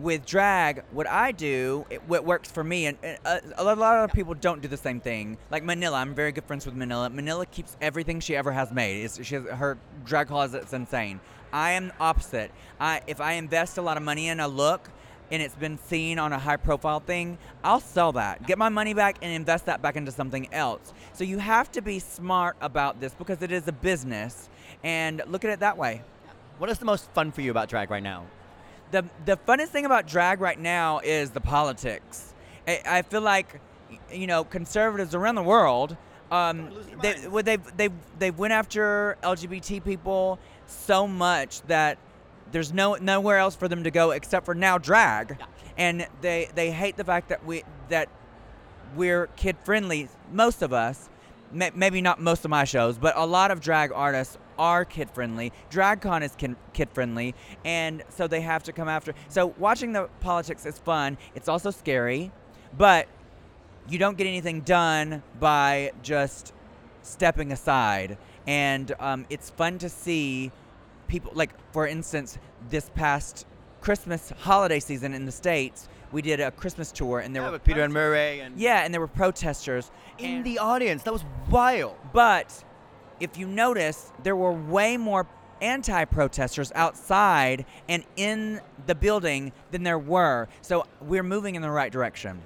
with 0.00 0.24
drag, 0.24 0.82
what 0.92 1.06
I 1.06 1.32
do, 1.32 1.86
it, 1.90 2.06
what 2.08 2.24
works 2.24 2.50
for 2.50 2.62
me, 2.62 2.86
and 2.86 2.98
uh, 3.24 3.40
a 3.56 3.64
lot, 3.64 3.78
a 3.78 3.80
lot 3.80 4.04
of 4.04 4.12
people 4.12 4.34
don't 4.34 4.62
do 4.62 4.68
the 4.68 4.76
same 4.76 5.00
thing. 5.00 5.38
Like 5.50 5.64
Manila, 5.64 5.98
I'm 5.98 6.14
very 6.14 6.32
good 6.32 6.44
friends 6.44 6.66
with 6.66 6.74
Manila. 6.74 7.10
Manila 7.10 7.46
keeps 7.46 7.76
everything 7.80 8.20
she 8.20 8.36
ever 8.36 8.52
has 8.52 8.72
made. 8.72 9.04
It's, 9.04 9.24
she 9.24 9.34
has, 9.34 9.44
her 9.44 9.78
drag 10.04 10.28
closet's 10.28 10.72
insane. 10.72 11.20
I 11.52 11.72
am 11.72 11.92
opposite. 11.98 12.50
I, 12.78 13.00
if 13.06 13.20
I 13.20 13.32
invest 13.32 13.78
a 13.78 13.82
lot 13.82 13.96
of 13.96 14.02
money 14.02 14.28
in 14.28 14.40
a 14.40 14.48
look, 14.48 14.88
and 15.30 15.42
it's 15.42 15.54
been 15.54 15.78
seen 15.78 16.18
on 16.18 16.32
a 16.32 16.38
high 16.38 16.56
profile 16.56 17.00
thing, 17.00 17.38
I'll 17.62 17.80
sell 17.80 18.12
that, 18.12 18.46
get 18.46 18.56
my 18.56 18.68
money 18.68 18.94
back, 18.94 19.18
and 19.20 19.32
invest 19.32 19.66
that 19.66 19.82
back 19.82 19.96
into 19.96 20.10
something 20.10 20.48
else. 20.52 20.92
So 21.12 21.24
you 21.24 21.38
have 21.38 21.70
to 21.72 21.82
be 21.82 21.98
smart 21.98 22.56
about 22.60 23.00
this 23.00 23.14
because 23.14 23.42
it 23.42 23.52
is 23.52 23.68
a 23.68 23.72
business 23.72 24.48
and 24.82 25.22
look 25.26 25.44
at 25.44 25.50
it 25.50 25.60
that 25.60 25.76
way. 25.76 26.02
What 26.58 26.70
is 26.70 26.78
the 26.78 26.86
most 26.86 27.10
fun 27.12 27.30
for 27.30 27.40
you 27.40 27.50
about 27.50 27.68
drag 27.68 27.90
right 27.90 28.02
now? 28.02 28.26
The, 28.90 29.04
the 29.24 29.36
funnest 29.36 29.68
thing 29.68 29.84
about 29.84 30.06
drag 30.06 30.40
right 30.40 30.58
now 30.58 31.00
is 31.00 31.30
the 31.30 31.40
politics. 31.40 32.32
I, 32.66 32.80
I 32.86 33.02
feel 33.02 33.20
like, 33.20 33.60
you 34.12 34.26
know, 34.26 34.44
conservatives 34.44 35.14
around 35.14 35.34
the 35.34 35.42
world, 35.42 35.96
um, 36.30 36.70
they, 37.02 37.26
well, 37.28 37.42
they've, 37.42 37.76
they've, 37.76 37.92
they've 38.18 38.38
went 38.38 38.52
after 38.52 39.16
LGBT 39.22 39.84
people 39.84 40.38
so 40.66 41.06
much 41.06 41.62
that 41.62 41.98
there's 42.52 42.72
no 42.72 42.94
nowhere 42.94 43.38
else 43.38 43.56
for 43.56 43.68
them 43.68 43.84
to 43.84 43.90
go 43.90 44.10
except 44.12 44.46
for 44.46 44.54
now 44.54 44.78
drag, 44.78 45.38
and 45.76 46.06
they 46.20 46.48
they 46.54 46.70
hate 46.70 46.96
the 46.96 47.04
fact 47.04 47.28
that 47.28 47.44
we 47.44 47.62
that 47.88 48.08
we're 48.96 49.26
kid 49.28 49.56
friendly. 49.64 50.08
Most 50.32 50.62
of 50.62 50.72
us, 50.72 51.08
maybe 51.52 52.00
not 52.00 52.20
most 52.20 52.44
of 52.44 52.50
my 52.50 52.64
shows, 52.64 52.98
but 52.98 53.16
a 53.16 53.26
lot 53.26 53.50
of 53.50 53.60
drag 53.60 53.92
artists 53.92 54.38
are 54.58 54.84
kid 54.84 55.10
friendly. 55.10 55.52
DragCon 55.70 56.22
is 56.22 56.36
kid 56.72 56.90
friendly, 56.90 57.34
and 57.64 58.02
so 58.08 58.26
they 58.26 58.40
have 58.40 58.62
to 58.64 58.72
come 58.72 58.88
after. 58.88 59.14
So 59.28 59.54
watching 59.58 59.92
the 59.92 60.08
politics 60.20 60.66
is 60.66 60.78
fun. 60.78 61.16
It's 61.34 61.48
also 61.48 61.70
scary, 61.70 62.32
but 62.76 63.08
you 63.88 63.98
don't 63.98 64.18
get 64.18 64.26
anything 64.26 64.60
done 64.62 65.22
by 65.38 65.92
just 66.02 66.52
stepping 67.02 67.52
aside. 67.52 68.18
And 68.46 68.92
um, 68.98 69.26
it's 69.30 69.50
fun 69.50 69.78
to 69.78 69.88
see 69.88 70.50
people 71.08 71.32
like 71.34 71.50
for 71.72 71.86
instance 71.86 72.38
this 72.68 72.90
past 72.94 73.46
christmas 73.80 74.30
holiday 74.40 74.78
season 74.78 75.14
in 75.14 75.24
the 75.24 75.32
states 75.32 75.88
we 76.12 76.22
did 76.22 76.40
a 76.40 76.50
christmas 76.50 76.90
tour 76.92 77.20
and 77.20 77.34
there 77.34 77.42
Yeah, 77.42 77.50
were 77.50 77.58
Peter 77.58 77.82
and 77.82 77.92
Murray 77.92 78.40
and 78.40 78.58
yeah 78.58 78.84
and 78.84 78.92
there 78.94 79.00
were 79.00 79.06
protesters 79.08 79.90
in 80.18 80.42
the 80.42 80.58
audience. 80.58 81.02
That 81.04 81.12
was 81.12 81.24
wild. 81.50 81.96
but 82.12 82.64
if 83.20 83.36
you 83.36 83.46
notice 83.46 84.12
there 84.22 84.36
were 84.36 84.52
way 84.52 84.96
more 84.96 85.26
anti-protesters 85.60 86.70
outside 86.74 87.64
and 87.88 88.04
in 88.16 88.60
the 88.86 88.94
building 88.94 89.52
than 89.70 89.82
there 89.82 89.98
were 89.98 90.48
so 90.62 90.84
we're 91.00 91.22
moving 91.22 91.54
in 91.56 91.62
the 91.62 91.70
right 91.70 91.90
direction 91.92 92.40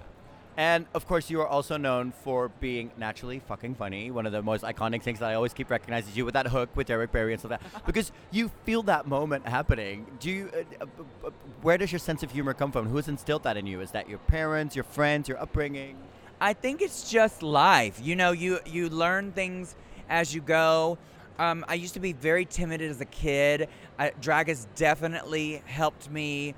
And 0.57 0.87
of 0.93 1.07
course, 1.07 1.31
you 1.31 1.41
are 1.41 1.47
also 1.47 1.77
known 1.77 2.13
for 2.13 2.49
being 2.61 2.91
naturally 2.99 3.39
fucking 3.39 3.75
funny. 3.75 4.11
One 4.11 4.27
of 4.27 4.33
the 4.33 4.43
most 4.43 4.65
iconic 4.65 5.03
things 5.03 5.19
that 5.21 5.31
I 5.31 5.35
always 5.35 5.55
keep 5.55 5.71
recognizing 5.71 6.11
is 6.11 6.17
you 6.17 6.25
with 6.27 6.35
that 6.35 6.49
hook 6.49 6.69
with 6.75 6.89
Derrick 6.89 7.11
Barry 7.11 7.33
and 7.33 7.41
stuff 7.41 7.53
like 7.53 7.73
that. 7.73 7.87
Because 7.87 8.13
you 8.31 8.51
feel 8.65 8.83
that 8.85 9.07
moment 9.07 9.47
happening. 9.47 10.07
Do 10.21 10.31
you? 10.31 10.51
Uh, 10.81 10.87
uh, 11.27 11.31
where 11.63 11.79
does 11.79 11.91
your 11.91 11.99
sense 11.99 12.23
of 12.23 12.31
humor 12.31 12.53
come 12.53 12.71
from? 12.71 12.87
Who 12.89 12.97
has 12.97 13.09
instilled 13.09 13.45
that 13.45 13.57
in 13.57 13.67
you? 13.67 13.81
Is 13.81 13.93
that 13.93 14.09
your 14.09 14.19
parents, 14.19 14.77
your 14.77 14.85
friends, 14.85 15.29
your 15.29 15.41
upbringing? 15.41 15.97
I 16.41 16.53
think 16.53 16.83
it's 16.83 17.11
just 17.11 17.43
life. 17.43 17.99
You 18.03 18.17
know, 18.17 18.33
you 18.33 18.59
you 18.67 18.91
learn 18.91 19.33
things 19.33 19.75
as 20.11 20.35
you 20.35 20.43
go. 20.43 20.99
Um, 21.39 21.65
I 21.67 21.75
used 21.75 21.95
to 21.95 22.01
be 22.01 22.13
very 22.13 22.45
timid 22.45 22.83
as 22.83 23.01
a 23.01 23.07
kid. 23.07 23.69
Uh, 23.99 24.11
drag 24.21 24.49
has 24.49 24.67
definitely 24.75 25.63
helped 25.67 26.11
me 26.11 26.55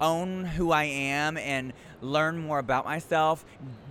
own 0.00 0.44
who 0.44 0.72
I 0.72 0.84
am 0.84 1.36
and 1.36 1.72
learn 2.04 2.38
more 2.38 2.58
about 2.58 2.84
myself. 2.84 3.44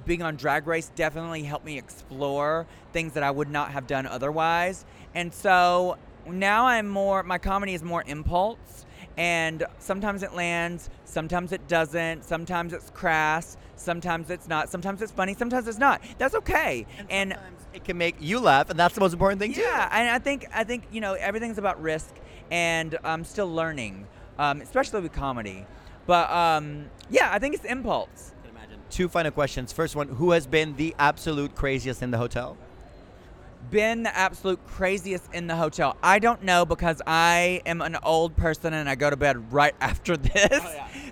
Being 0.05 0.21
on 0.21 0.35
Drag 0.35 0.67
Race 0.67 0.91
definitely 0.95 1.43
helped 1.43 1.65
me 1.65 1.77
explore 1.77 2.65
things 2.91 3.13
that 3.13 3.23
I 3.23 3.31
would 3.31 3.49
not 3.49 3.71
have 3.71 3.87
done 3.87 4.05
otherwise. 4.05 4.85
And 5.15 5.33
so 5.33 5.97
now 6.27 6.67
I'm 6.67 6.87
more, 6.87 7.23
my 7.23 7.37
comedy 7.37 7.73
is 7.73 7.83
more 7.83 8.03
impulse. 8.05 8.85
And 9.17 9.63
sometimes 9.77 10.23
it 10.23 10.33
lands, 10.33 10.89
sometimes 11.05 11.51
it 11.51 11.67
doesn't, 11.67 12.25
sometimes 12.25 12.73
it's 12.73 12.89
crass, 12.89 13.57
sometimes 13.75 14.29
it's 14.31 14.47
not, 14.47 14.69
sometimes 14.69 15.01
it's 15.03 15.11
funny, 15.11 15.35
sometimes 15.35 15.67
it's 15.67 15.77
not. 15.77 16.01
That's 16.17 16.33
okay. 16.35 16.87
And, 17.09 17.37
It 17.73 17.83
can 17.83 17.97
make 17.97 18.15
you 18.19 18.39
laugh, 18.39 18.69
and 18.69 18.79
that's 18.79 18.95
the 18.95 19.01
most 19.01 19.13
important 19.13 19.39
thing 19.39 19.53
too. 19.53 19.61
yeah, 19.61 19.89
and 19.91 20.09
I 20.09 20.19
think 20.19 20.45
I 20.53 20.63
think 20.63 20.83
you 20.91 21.01
know 21.01 21.13
everything's 21.13 21.57
about 21.57 21.81
risk, 21.81 22.13
and 22.51 22.97
I'm 23.03 23.23
still 23.23 23.51
learning, 23.51 24.05
um, 24.37 24.61
especially 24.61 25.01
with 25.01 25.11
comedy. 25.11 25.65
But 26.05 26.29
um, 26.29 26.85
yeah, 27.09 27.31
I 27.31 27.39
think 27.39 27.55
it's 27.55 27.65
impulse. 27.65 28.31
Two 28.89 29.09
final 29.09 29.31
questions. 29.31 29.73
First 29.73 29.95
one: 29.95 30.07
Who 30.07 30.31
has 30.31 30.45
been 30.45 30.75
the 30.75 30.95
absolute 30.99 31.55
craziest 31.55 32.01
in 32.01 32.11
the 32.11 32.17
hotel? 32.17 32.57
Been 33.71 34.03
the 34.03 34.15
absolute 34.15 34.59
craziest 34.67 35.33
in 35.33 35.47
the 35.47 35.55
hotel. 35.55 35.95
I 36.03 36.19
don't 36.19 36.43
know 36.43 36.65
because 36.65 37.01
I 37.07 37.61
am 37.65 37.81
an 37.81 37.97
old 38.03 38.35
person 38.35 38.73
and 38.73 38.89
I 38.89 38.95
go 38.95 39.09
to 39.09 39.15
bed 39.15 39.51
right 39.53 39.73
after 39.81 40.17
this. 40.17 40.63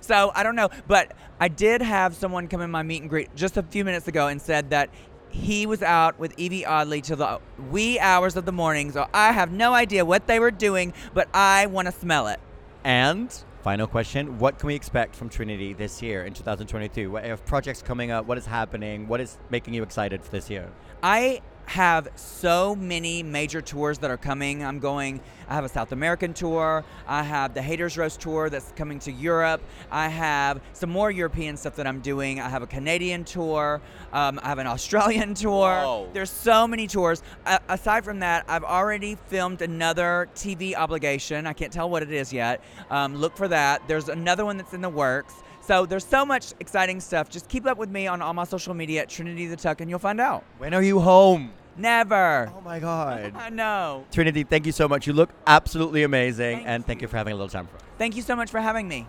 So 0.02 0.30
I 0.34 0.42
don't 0.42 0.54
know. 0.54 0.68
But 0.86 1.12
I 1.40 1.48
did 1.48 1.82
have 1.82 2.14
someone 2.14 2.46
come 2.46 2.60
in 2.60 2.70
my 2.70 2.82
meet 2.82 3.00
and 3.00 3.10
greet 3.10 3.34
just 3.34 3.56
a 3.56 3.62
few 3.62 3.84
minutes 3.84 4.06
ago 4.06 4.28
and 4.28 4.40
said 4.40 4.70
that 4.70 4.90
he 5.30 5.66
was 5.66 5.82
out 5.82 6.18
with 6.18 6.38
Evie 6.38 6.64
Oddly 6.64 7.00
till 7.00 7.16
the 7.16 7.40
wee 7.70 7.98
hours 7.98 8.36
of 8.36 8.44
the 8.44 8.52
morning. 8.52 8.92
So 8.92 9.08
I 9.12 9.32
have 9.32 9.50
no 9.50 9.72
idea 9.72 10.04
what 10.04 10.26
they 10.26 10.38
were 10.38 10.50
doing, 10.50 10.92
but 11.14 11.28
I 11.34 11.66
want 11.66 11.86
to 11.86 11.92
smell 11.92 12.28
it. 12.28 12.38
And 12.84 13.34
final 13.62 13.86
question: 13.86 14.38
What 14.38 14.58
can 14.58 14.66
we 14.66 14.74
expect 14.74 15.14
from 15.14 15.28
Trinity 15.28 15.72
this 15.72 16.02
year 16.02 16.24
in 16.24 16.34
2022? 16.34 17.10
What 17.10 17.24
have 17.24 17.44
projects 17.46 17.82
coming 17.82 18.10
up? 18.10 18.26
What 18.26 18.38
is 18.38 18.46
happening? 18.46 19.08
What 19.08 19.20
is 19.20 19.38
making 19.50 19.74
you 19.74 19.82
excited 19.82 20.22
for 20.22 20.30
this 20.30 20.50
year? 20.50 20.70
I 21.02 21.40
have 21.66 22.08
so 22.16 22.74
many 22.74 23.22
major 23.22 23.60
tours 23.60 23.98
that 23.98 24.10
are 24.10 24.16
coming. 24.16 24.64
I'm 24.64 24.78
going, 24.78 25.20
I 25.48 25.54
have 25.54 25.64
a 25.64 25.68
South 25.68 25.92
American 25.92 26.34
tour. 26.34 26.84
I 27.06 27.22
have 27.22 27.54
the 27.54 27.62
Haters 27.62 27.96
Roast 27.96 28.20
tour 28.20 28.50
that's 28.50 28.72
coming 28.72 28.98
to 29.00 29.12
Europe. 29.12 29.62
I 29.90 30.08
have 30.08 30.60
some 30.72 30.90
more 30.90 31.10
European 31.10 31.56
stuff 31.56 31.76
that 31.76 31.86
I'm 31.86 32.00
doing. 32.00 32.40
I 32.40 32.48
have 32.48 32.62
a 32.62 32.66
Canadian 32.66 33.24
tour. 33.24 33.80
Um, 34.12 34.40
I 34.42 34.48
have 34.48 34.58
an 34.58 34.66
Australian 34.66 35.34
tour. 35.46 35.70
Whoa. 35.70 36.08
There's 36.12 36.30
so 36.30 36.66
many 36.66 36.86
tours. 36.86 37.22
A- 37.46 37.60
aside 37.68 38.04
from 38.04 38.20
that, 38.20 38.44
I've 38.48 38.64
already 38.64 39.16
filmed 39.28 39.62
another 39.62 40.28
TV 40.34 40.74
obligation. 40.74 41.46
I 41.46 41.52
can't 41.52 41.72
tell 41.72 41.88
what 41.88 42.02
it 42.02 42.12
is 42.12 42.32
yet. 42.32 42.62
Um, 42.90 43.16
look 43.16 43.36
for 43.36 43.48
that. 43.48 43.86
There's 43.88 44.08
another 44.08 44.44
one 44.44 44.56
that's 44.56 44.74
in 44.74 44.80
the 44.80 44.88
works. 44.88 45.34
So 45.62 45.86
there's 45.86 46.04
so 46.04 46.26
much 46.26 46.52
exciting 46.58 47.00
stuff. 47.00 47.30
Just 47.30 47.48
keep 47.48 47.66
up 47.66 47.78
with 47.78 47.88
me 47.88 48.08
on 48.08 48.20
all 48.20 48.34
my 48.34 48.44
social 48.44 48.74
media 48.74 49.02
at 49.02 49.08
Trinity 49.08 49.46
the 49.46 49.56
Tuck, 49.56 49.80
and 49.80 49.88
you'll 49.88 50.00
find 50.00 50.20
out. 50.20 50.44
When 50.58 50.74
are 50.74 50.82
you 50.82 50.98
home? 51.00 51.52
Never. 51.76 52.52
Oh 52.54 52.60
my 52.60 52.80
God. 52.80 53.32
I 53.36 53.48
know. 53.48 54.04
Trinity, 54.10 54.42
thank 54.42 54.66
you 54.66 54.72
so 54.72 54.88
much. 54.88 55.06
You 55.06 55.12
look 55.12 55.30
absolutely 55.46 56.02
amazing, 56.02 56.56
Thank 56.56 56.68
and 56.68 56.86
thank 56.86 57.00
you 57.00 57.08
for 57.08 57.16
having 57.16 57.32
a 57.32 57.36
little 57.36 57.48
time 57.48 57.66
for 57.68 57.76
us. 57.76 57.82
Thank 57.96 58.16
you 58.16 58.22
so 58.22 58.36
much 58.36 58.50
for 58.50 58.60
having 58.60 58.88
me. 58.88 59.06